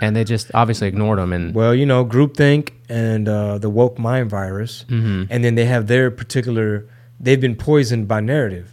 [0.00, 1.32] And they just obviously ignored him.
[1.32, 5.24] And Well, you know, groupthink and uh, the woke mind virus, Mm-hmm.
[5.30, 6.88] and then they have their particular.
[7.20, 8.71] They've been poisoned by narrative.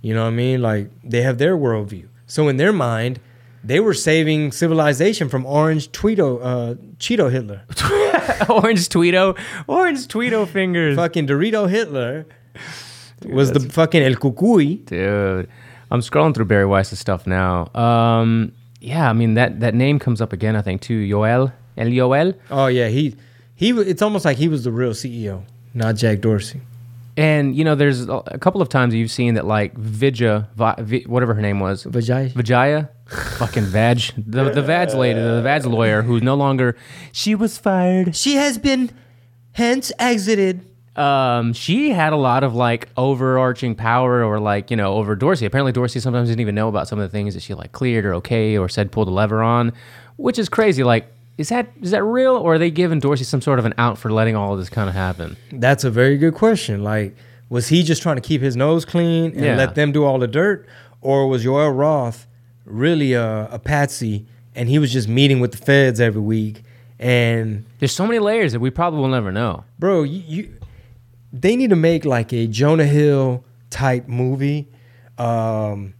[0.00, 0.62] You know what I mean?
[0.62, 2.06] Like they have their worldview.
[2.26, 3.20] So in their mind,
[3.64, 7.62] they were saving civilization from Orange Tweedo, uh, Cheeto Hitler,
[8.48, 9.36] Orange Tweedo,
[9.66, 10.96] Orange Tweedo fingers.
[10.96, 12.26] fucking Dorito Hitler
[13.26, 14.84] was the fucking El Cucuy.
[14.84, 15.48] Dude,
[15.90, 17.70] I'm scrolling through Bari Weiss's stuff now.
[17.74, 20.54] Um, yeah, I mean that that name comes up again.
[20.54, 21.00] I think too.
[21.00, 23.16] Yoel, El Yoel, Oh yeah, he
[23.56, 23.70] he.
[23.70, 25.42] It's almost like he was the real CEO,
[25.74, 26.60] not Jack Dorsey.
[27.18, 31.04] And you know, there's a couple of times you've seen that like Vidya, Vi, Vi-
[31.06, 32.32] whatever her name was, Vijay.
[32.32, 32.88] Vijaya,
[33.38, 36.76] fucking Vag, the the Vag lady, the Vag lawyer, who's no longer.
[37.12, 38.16] She was fired.
[38.16, 38.90] She has been
[39.52, 40.64] hence exited.
[40.96, 45.46] um, she had a lot of like overarching power or like, you know, over Dorsey.
[45.46, 48.04] Apparently Dorsey sometimes didn't even know about some of the things that she like cleared
[48.04, 49.72] or okay or said pull the lever on,
[50.16, 50.82] which is crazy.
[50.82, 51.06] Like,
[51.38, 53.96] is that is that real or are they giving Dorsey some sort of an out
[53.96, 55.36] for letting all of this kind of happen?
[55.52, 56.84] That's a very good question.
[56.84, 57.16] Like,
[57.48, 59.56] was he just trying to keep his nose clean and Yeah.
[59.56, 60.66] let them do all the dirt,
[61.00, 62.26] or was Yoel Roth
[62.66, 66.62] really a, a patsy and he was just meeting with the feds every week?
[66.98, 69.64] And There's so many layers that we probably will never know.
[69.78, 70.54] bro, you, you
[71.32, 74.66] they need to make like a Jonah Hill type movie.
[75.18, 75.94] Um,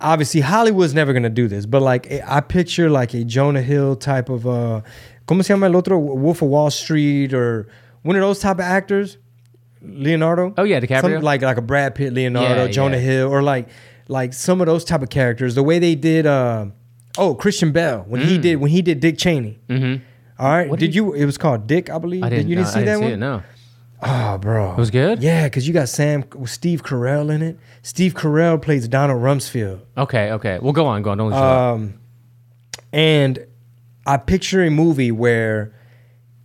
[0.00, 4.28] obviously, Hollywood's never gonna do this, but like I picture like a Jonah Hill type
[4.28, 4.82] of uh,
[5.26, 5.98] ¿cómo se llama el otro?
[5.98, 7.68] Wolf of Wall Street or
[8.02, 9.18] one of those type of actors.
[9.84, 10.54] Leonardo.
[10.56, 11.00] Oh, yeah, DiCaprio?
[11.00, 13.02] Something like like a Brad Pitt, Leonardo, Yeah, Jonah yeah.
[13.02, 13.68] Hill, or like
[14.08, 15.54] like some of those type of characters.
[15.54, 16.26] The way they did.
[16.26, 16.66] Uh,
[17.18, 19.58] oh, Christian Bale when he did when he did Dick Cheney.
[19.68, 20.02] Mm-hmm.
[20.38, 21.12] All right, did did you?
[21.14, 22.22] It was called Dick, I believe.
[22.22, 23.12] I didn't, you didn't see I didn't that see one?
[23.12, 23.42] it, no.
[24.04, 25.22] Oh, bro, It was good?
[25.22, 27.58] Yeah, because you got Sam Steve Carell in it.
[27.82, 29.80] Steve Carell plays Donald Rumsfeld.
[29.96, 30.58] Okay, okay.
[30.60, 31.18] Well, go on, go on.
[31.18, 32.00] Don't lose Um,
[32.92, 33.46] and
[34.04, 35.74] I picture a movie where,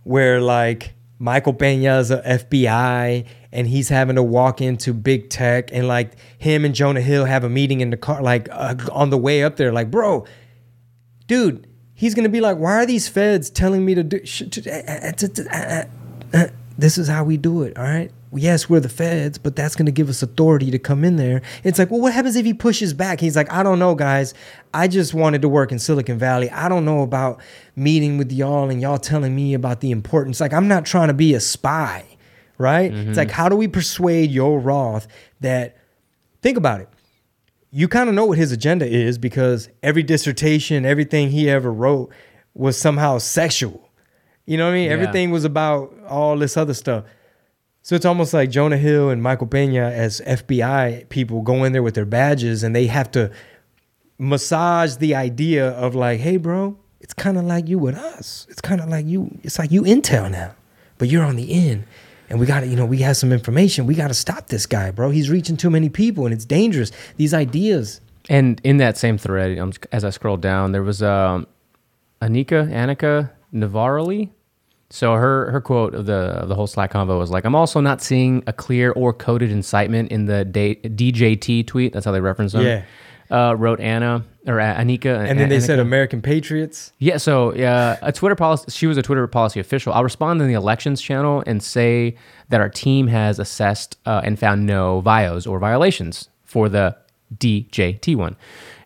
[0.04, 5.88] where like Michael Pena's a FBI and he's having to walk into big tech and
[5.88, 9.18] like him and Jonah Hill have a meeting in the car, like uh, on the
[9.18, 10.24] way up there, like bro,
[11.26, 14.24] dude, he's gonna be like, why are these feds telling me to do?
[14.24, 14.42] Sh-
[16.78, 18.10] to- to- to- this is how we do it, all right.
[18.32, 21.42] Yes, we're the feds, but that's gonna give us authority to come in there.
[21.64, 23.20] It's like, well, what happens if he pushes back?
[23.20, 24.34] He's like, I don't know, guys.
[24.74, 26.50] I just wanted to work in Silicon Valley.
[26.50, 27.40] I don't know about
[27.74, 30.40] meeting with y'all and y'all telling me about the importance.
[30.40, 32.04] Like, I'm not trying to be a spy,
[32.58, 32.92] right?
[32.92, 33.12] It's mm-hmm.
[33.14, 35.08] like, how do we persuade Yoel Roth
[35.40, 35.76] that?
[36.40, 36.88] Think about it
[37.70, 42.12] you kind of know what his agenda is because every dissertation, everything he ever wrote
[42.54, 43.87] was somehow sexual.
[44.48, 44.86] You know what I mean?
[44.86, 44.94] Yeah.
[44.94, 47.04] Everything was about all this other stuff.
[47.82, 51.82] So it's almost like Jonah Hill and Michael Pena as FBI people go in there
[51.82, 53.30] with their badges and they have to
[54.16, 58.46] massage the idea of like, hey, bro, it's kind of like you with us.
[58.48, 59.38] It's kind of like you.
[59.42, 60.54] It's like you intel now,
[60.96, 61.84] but you're on the end,
[62.30, 63.86] and we got to, you know, we have some information.
[63.86, 65.10] We got to stop this guy, bro.
[65.10, 66.90] He's reaching too many people, and it's dangerous.
[67.18, 68.00] These ideas.
[68.30, 69.58] And in that same thread,
[69.92, 71.46] as I scrolled down, there was um,
[72.22, 74.30] Anika Annika Navaroli.
[74.90, 77.80] So her her quote of the of the whole Slack convo was like, "I'm also
[77.80, 81.92] not seeing a clear or coded incitement in the DJT tweet.
[81.92, 82.62] That's how they reference them.
[82.62, 82.84] Yeah.
[83.30, 86.94] Uh, wrote Anna or uh, Anika, And then they said American Patriots.
[86.98, 88.70] Yeah, so yeah, a Twitter policy.
[88.70, 89.92] She was a Twitter policy official.
[89.92, 92.16] I'll respond in the elections channel and say
[92.48, 96.96] that our team has assessed uh, and found no vios or violations for the
[97.36, 98.36] DJT one.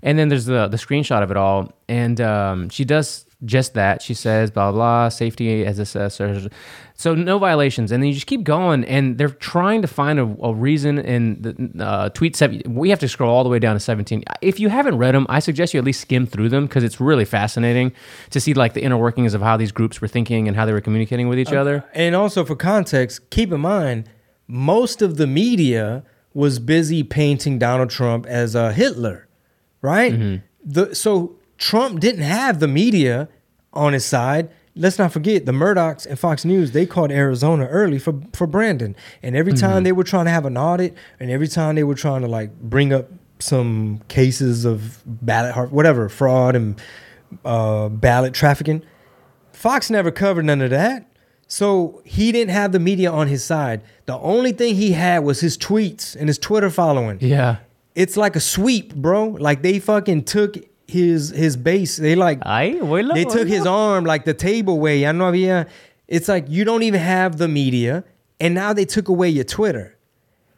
[0.03, 4.03] And then there's the the screenshot of it all, and um, she does just that.
[4.03, 6.49] She says, blah, blah, blah safety as assessor.
[6.95, 7.90] So no violations.
[7.90, 10.99] And then you just keep going, and they're trying to find a, a reason.
[10.99, 14.22] And the uh, tweet seven, we have to scroll all the way down to 17.
[14.40, 17.01] If you haven't read them, I suggest you at least skim through them because it's
[17.01, 17.93] really fascinating
[18.30, 20.72] to see like the inner workings of how these groups were thinking and how they
[20.72, 21.84] were communicating with each other.
[21.95, 24.09] And also for context, keep in mind,
[24.47, 29.28] most of the media was busy painting Donald Trump as a Hitler,
[29.80, 30.12] right?
[30.12, 30.45] Mm-hmm.
[30.64, 33.29] The so Trump didn't have the media
[33.73, 34.51] on his side.
[34.75, 36.73] Let's not forget the Murdochs and Fox News.
[36.73, 39.85] They called Arizona early for for Brandon, and every time Mm-hmm.
[39.85, 42.51] they were trying to have an audit, and every time they were trying to like
[42.61, 43.07] bring up
[43.39, 46.81] some cases of ballot whatever fraud and
[47.45, 48.83] uh, ballot trafficking,
[49.53, 51.07] Fox never covered none of that.
[51.47, 53.83] So he didn't have the media on his side.
[54.07, 57.19] The only thing he had was his tweets and his Twitter following.
[57.21, 57.57] Yeah.
[57.95, 59.27] It's like a sweep, bro.
[59.49, 60.57] Like they fucking took
[60.93, 61.97] his his base.
[61.97, 63.49] They like Ay, abuelo, they took abuelo.
[63.49, 65.01] his arm like the table way.
[65.01, 65.68] Ya no había.
[66.09, 68.05] It's like you don't even have the media,
[68.38, 69.97] and now they took away your Twitter,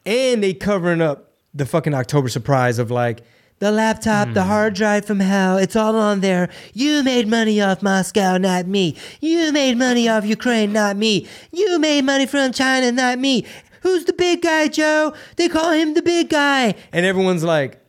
[0.04, 3.22] and they covering up the fucking October surprise of like
[3.60, 4.48] the laptop, the hmm.
[4.48, 5.56] hard drive from hell.
[5.56, 6.48] It's all on there.
[6.72, 8.96] You made money off Moscow, not me.
[9.20, 11.28] You made money off Ukraine, not me.
[11.52, 13.46] You made money from China, not me.
[13.82, 15.14] Who's the big guy, Joe?
[15.36, 17.83] They call him the big guy, and everyone's like.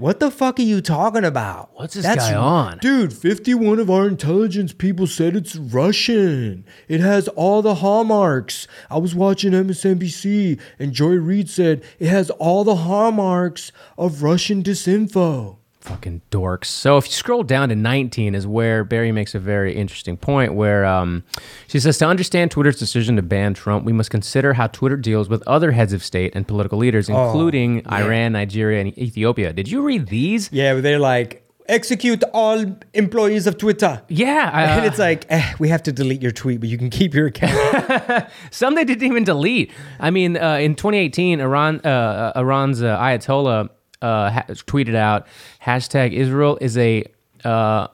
[0.00, 1.72] What the fuck are you talking about?
[1.74, 2.78] What's this guy on?
[2.78, 6.64] Dude, 51 of our intelligence people said it's Russian.
[6.88, 8.66] It has all the hallmarks.
[8.88, 14.62] I was watching MSNBC and Joy Reid said it has all the hallmarks of Russian
[14.62, 15.58] disinfo.
[15.80, 16.66] Fucking dorks.
[16.66, 20.52] So if you scroll down to 19 is where Bari makes a very interesting point
[20.54, 21.24] where um,
[21.68, 25.30] she says to understand Twitter's decision to ban Trump, we must consider how Twitter deals
[25.30, 29.52] with other heads of state and political leaders, including Iran, Nigeria, and Ethiopia.
[29.54, 30.50] Did you read these?
[30.52, 34.02] Yeah, they're like, execute all employees of Twitter.
[34.08, 34.50] Yeah.
[34.52, 37.14] I- and it's like, eh, we have to delete your tweet, but you can keep
[37.14, 38.26] your account.
[38.50, 39.70] Some they didn't even delete.
[39.98, 43.70] I mean, uh, in 2018, Iran, uh, Iran's uh, Ayatollah
[44.02, 45.26] uh, ha- tweeted out
[45.62, 47.04] hashtag Israel is a
[47.44, 47.88] uh,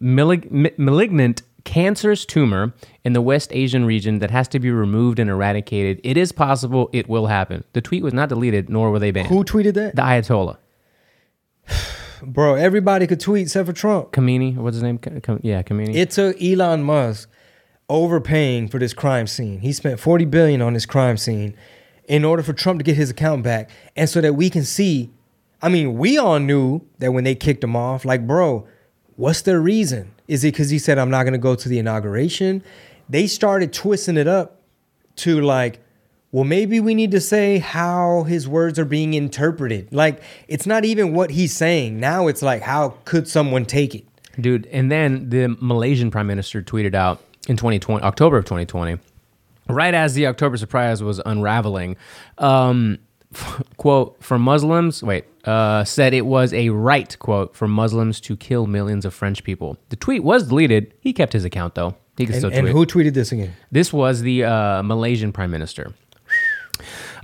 [0.00, 2.72] malig- ma- malignant cancerous tumor
[3.04, 6.00] in the West Asian region that has to be removed and eradicated.
[6.04, 6.88] It is possible.
[6.92, 7.64] It will happen.
[7.72, 9.28] The tweet was not deleted, nor were they banned.
[9.28, 9.96] Who tweeted that?
[9.96, 10.56] The Ayatollah.
[12.22, 14.12] Bro, everybody could tweet except for Trump.
[14.12, 14.98] Khamenei, what's his name?
[15.42, 15.94] Yeah, Khamenei.
[15.94, 17.28] It took Elon Musk
[17.88, 19.60] overpaying for this crime scene.
[19.60, 21.54] He spent 40 billion on this crime scene
[22.06, 25.10] in order for Trump to get his account back and so that we can see
[25.62, 28.68] I mean, we all knew that when they kicked him off, like, bro,
[29.16, 30.12] what's the reason?
[30.28, 32.62] Is it cuz he said I'm not going to go to the inauguration?
[33.08, 34.60] They started twisting it up
[35.16, 35.80] to like
[36.32, 39.88] well, maybe we need to say how his words are being interpreted.
[39.90, 41.98] Like, it's not even what he's saying.
[41.98, 44.04] Now it's like, how could someone take it?
[44.38, 48.98] Dude, and then the Malaysian prime minister tweeted out in 2020, October of 2020,
[49.68, 51.96] right as the October surprise was unraveling,
[52.38, 52.98] um,
[53.76, 58.66] quote, for Muslims, wait, uh, said it was a right, quote, for Muslims to kill
[58.66, 59.76] millions of French people.
[59.90, 60.94] The tweet was deleted.
[61.00, 61.96] He kept his account, though.
[62.16, 62.72] He can And, still and tweet.
[62.72, 63.54] who tweeted this again?
[63.70, 65.92] This was the uh, Malaysian prime minister.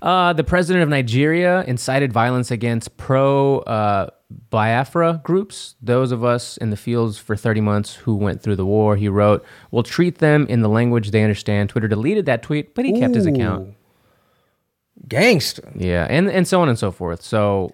[0.02, 4.10] Uh, the president of Nigeria incited violence against pro uh,
[4.50, 8.66] Biafra groups, those of us in the fields for 30 months who went through the
[8.66, 8.96] war.
[8.96, 11.70] He wrote, We'll treat them in the language they understand.
[11.70, 13.74] Twitter deleted that tweet, but he kept his account.
[15.06, 15.70] Gangster.
[15.76, 17.22] Yeah, and, and so on and so forth.
[17.22, 17.72] So,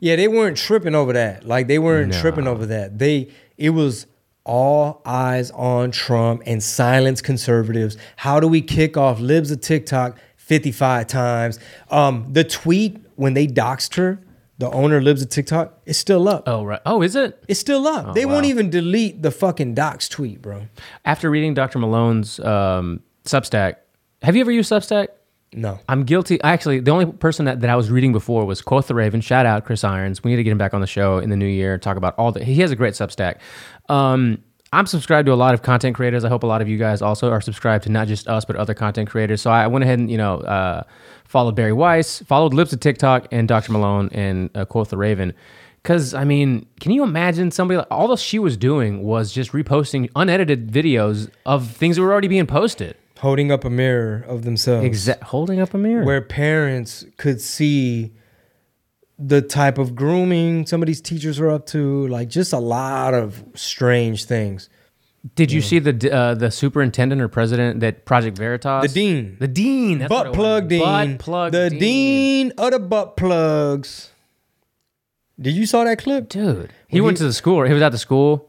[0.00, 1.46] Yeah, they weren't tripping over that.
[1.46, 2.98] Like they weren't tripping over that.
[2.98, 4.06] They it was
[4.44, 7.96] all eyes on Trump and silence conservatives.
[8.16, 10.18] How do we kick off libs of TikTok
[10.50, 11.60] 55 times?
[11.92, 14.18] Um, the tweet when they doxed her,
[14.58, 16.42] the owner lives at TikTok, it's still up.
[16.48, 16.80] oh, right.
[16.84, 17.40] Oh, is it?
[17.46, 18.16] It's still up.
[18.16, 18.32] they wow.
[18.32, 20.66] won't even delete the fucking dox tweet, bro.
[21.04, 21.78] After reading Dr.
[21.78, 23.76] Malone's um, Substack,
[24.22, 25.06] have you ever used Substack?
[25.52, 25.78] No.
[25.88, 26.42] I'm guilty.
[26.42, 29.20] Actually, the only person that, that I was reading before was Quoth the Raven.
[29.20, 30.24] Shout out Chris Irons.
[30.24, 31.78] We need to get him back on the show in the new year.
[31.78, 32.42] Talk about all the.
[32.42, 33.36] He has a great Substack.
[33.88, 34.42] Um,
[34.72, 36.24] I'm subscribed to a lot of content creators.
[36.24, 38.54] I hope a lot of you guys also are subscribed to not just us but
[38.54, 39.42] other content creators.
[39.42, 40.84] So I went ahead and you know uh,
[41.24, 43.72] followed Bari Weiss, followed Libs of TikTok, and Dr.
[43.72, 45.34] Malone and uh, Quoth the Raven.
[45.82, 47.78] Because I mean, can you imagine somebody?
[47.78, 52.28] Like, all she was doing was just reposting unedited videos of things that were already
[52.28, 52.96] being posted.
[53.18, 54.86] Holding up a mirror of themselves.
[54.86, 56.04] Exact holding up a mirror.
[56.04, 58.12] where parents could see
[59.22, 63.12] the type of grooming some of these teachers were up to, like just a lot
[63.14, 64.68] of strange things.
[65.34, 68.90] Did you see the uh, the superintendent or president that Project Veritas?
[68.90, 69.36] The dean.
[69.38, 69.98] The dean.
[69.98, 70.36] That's what butt was.
[70.36, 70.80] plug dean.
[70.80, 72.52] Butt plug the dean.
[72.56, 74.10] of the butt plugs.
[75.38, 76.28] Did you saw that clip?
[76.28, 77.64] Dude, he When went he- to the school.
[77.66, 78.46] He was at the school.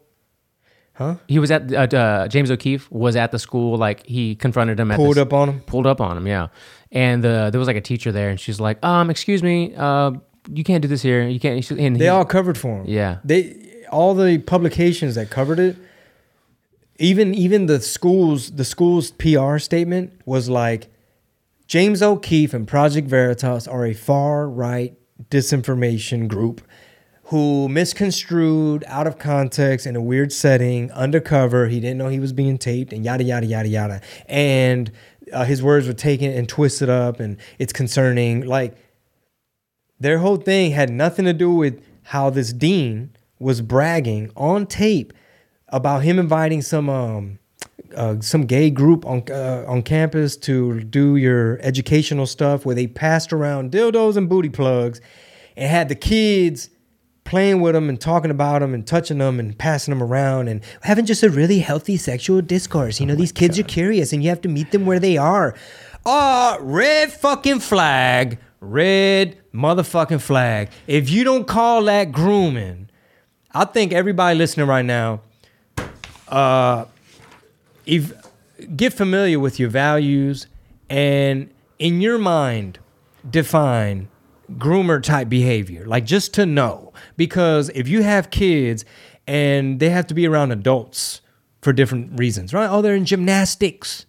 [0.93, 1.15] Huh?
[1.27, 3.77] He was at uh, uh, James O'Keefe was at the school.
[3.77, 4.91] Like he confronted him.
[4.91, 5.59] At Pulled this- up on him.
[5.61, 6.27] Pulled up on him.
[6.27, 6.47] Yeah.
[6.91, 10.11] And uh, there was like a teacher there, and she's like, "Um, excuse me, uh,
[10.53, 11.27] you can't do this here.
[11.27, 12.85] You can't." And They he- all covered for him.
[12.87, 13.17] Yeah.
[13.23, 13.55] They
[13.91, 15.75] all the publications that covered it,
[16.97, 20.87] even even the schools, the school's PR statement was like
[21.67, 24.95] James O'Keefe and Project Veritas are a far right
[25.29, 26.61] disinformation group
[27.25, 31.67] who misconstrued out of context in a weird setting, undercover.
[31.67, 34.01] He didn't know he was being taped, and yada yada yada yada.
[34.27, 34.91] And
[35.31, 38.41] uh, his words were taken and twisted up, and it's concerning.
[38.45, 38.75] Like
[40.01, 45.13] their whole thing had nothing to do with how this dean was bragging on tape
[45.69, 47.39] about him inviting some um
[47.95, 52.87] uh, some gay group on uh, on campus to do your educational stuff where they
[52.87, 55.01] passed around dildos and booty plugs
[55.57, 56.69] and had the kids
[57.23, 60.61] playing with them and talking about them and touching them and passing them around and
[60.81, 62.99] having just a really healthy sexual discourse.
[62.99, 65.55] You know, these kids are curious and you have to meet them where they are.
[66.05, 70.69] Ah, red fucking flag, red motherfucking flag.
[70.87, 72.89] If you don't call that grooming,
[73.51, 75.21] I think everybody listening right now,
[76.29, 76.85] uh,
[77.85, 78.13] if
[78.75, 80.47] get familiar with your values
[80.89, 81.49] and
[81.79, 82.79] in your mind
[83.29, 84.07] define
[84.53, 85.85] groomer type behavior.
[85.85, 86.93] Like just to know.
[87.17, 88.85] Because if you have kids
[89.27, 91.21] and they have to be around adults
[91.61, 92.69] for different reasons right?
[92.69, 94.05] Oh they're in gymnastics.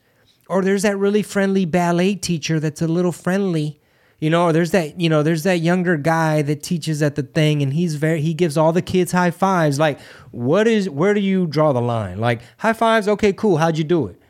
[0.48, 3.80] Or there's that really friendly ballet teacher that's a little friendly
[4.22, 7.24] you know or there's that you know there's that younger guy that teaches at the
[7.24, 9.80] thing and he's very he gives all the kids high fives.
[9.80, 9.98] Like
[10.30, 12.18] what is where do you draw the line?
[12.18, 14.22] Like high fives okay cool how'd you do it?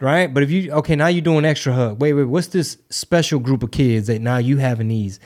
[0.00, 0.34] Right?
[0.34, 2.00] But if you okay now you're doing extra hug.
[2.02, 5.20] Wait wait what's this special group of kids that now you having these?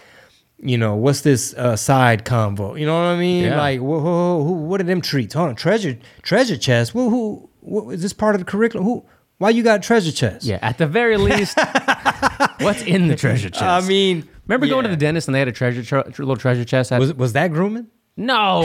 [0.58, 2.78] You know what's this uh, side convo?
[2.78, 3.44] You know what i mean?
[3.44, 3.56] Yeah.
[3.56, 5.32] like who, who, who, what are them treats?
[5.32, 6.92] Hold on treasure treasure chest.
[6.92, 8.86] Who, who, who is this part of the curriculum?
[8.86, 9.06] Who
[9.40, 10.44] why you got treasure chest?
[10.44, 11.56] Yeah, at the very least,
[12.60, 13.62] what's in the treasure chest?
[13.62, 16.64] i mean remember going to the dentist and they had a treasure tr- little treasure
[16.64, 16.90] chest?
[16.90, 17.86] Had, was, was that grooming
[18.16, 18.62] no,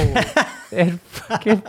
[0.71, 1.63] fucking-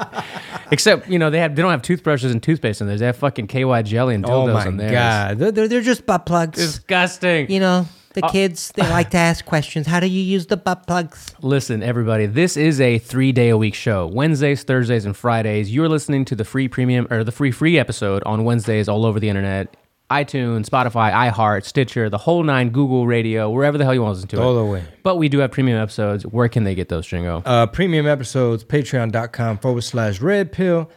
[0.70, 2.96] except you know they have they don't have toothbrushes and toothpaste in there.
[2.96, 4.90] They have fucking KY jelly and dildos oh my in there.
[4.90, 7.50] god they're, they're, they're just butt plugs disgusting.
[7.50, 9.86] You know, the Uh, kids, they like to ask questions.
[9.86, 11.34] How do you use the butt plugs?
[11.42, 14.06] Listen, everybody, this is a three day a week show.
[14.06, 15.72] Wednesdays, Thursdays, and Fridays.
[15.72, 19.20] You're listening to the free premium or the free free episode on Wednesdays all over
[19.20, 19.76] the internet.
[20.10, 24.14] iTunes, Spotify, iHeart, Stitcher, the whole nine, Google Radio, wherever the hell you want to
[24.16, 24.46] listen to All it.
[24.58, 24.84] All the way.
[25.02, 26.24] But we do have premium episodes.
[26.24, 27.42] Where can they get those, Stringo?
[27.44, 30.90] uh, premium episodes, patreon.com forward slash red pill.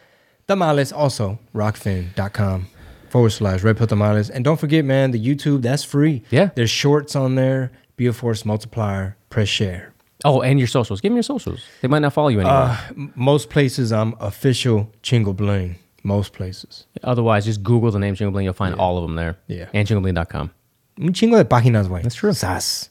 [0.46, 2.66] Tamales also, rokfin.com
[3.08, 4.30] forward slash red pill tamales.
[4.30, 6.22] And don't forget, man, the YouTube, that's free.
[6.30, 6.50] Yeah.
[6.54, 7.72] There's shorts on there.
[7.96, 9.16] Be a force multiplier.
[9.28, 9.92] Press share.
[10.24, 11.00] oh, and your socials.
[11.00, 11.60] Give me your socials.
[11.82, 12.54] They might not follow you anymore.
[12.58, 12.78] Uh,
[13.14, 15.76] most places, I'm official Chingo Bling.
[16.02, 16.86] Most places.
[17.02, 18.44] Otherwise, just Google the name Chingo Bling.
[18.44, 19.38] You'll find all of them there.
[19.48, 19.68] Yeah.
[19.74, 20.50] And chingobling.com.
[20.98, 22.02] Un mm, chingo de páginas, güey.
[22.02, 22.32] That's true.
[22.32, 22.88] Sas.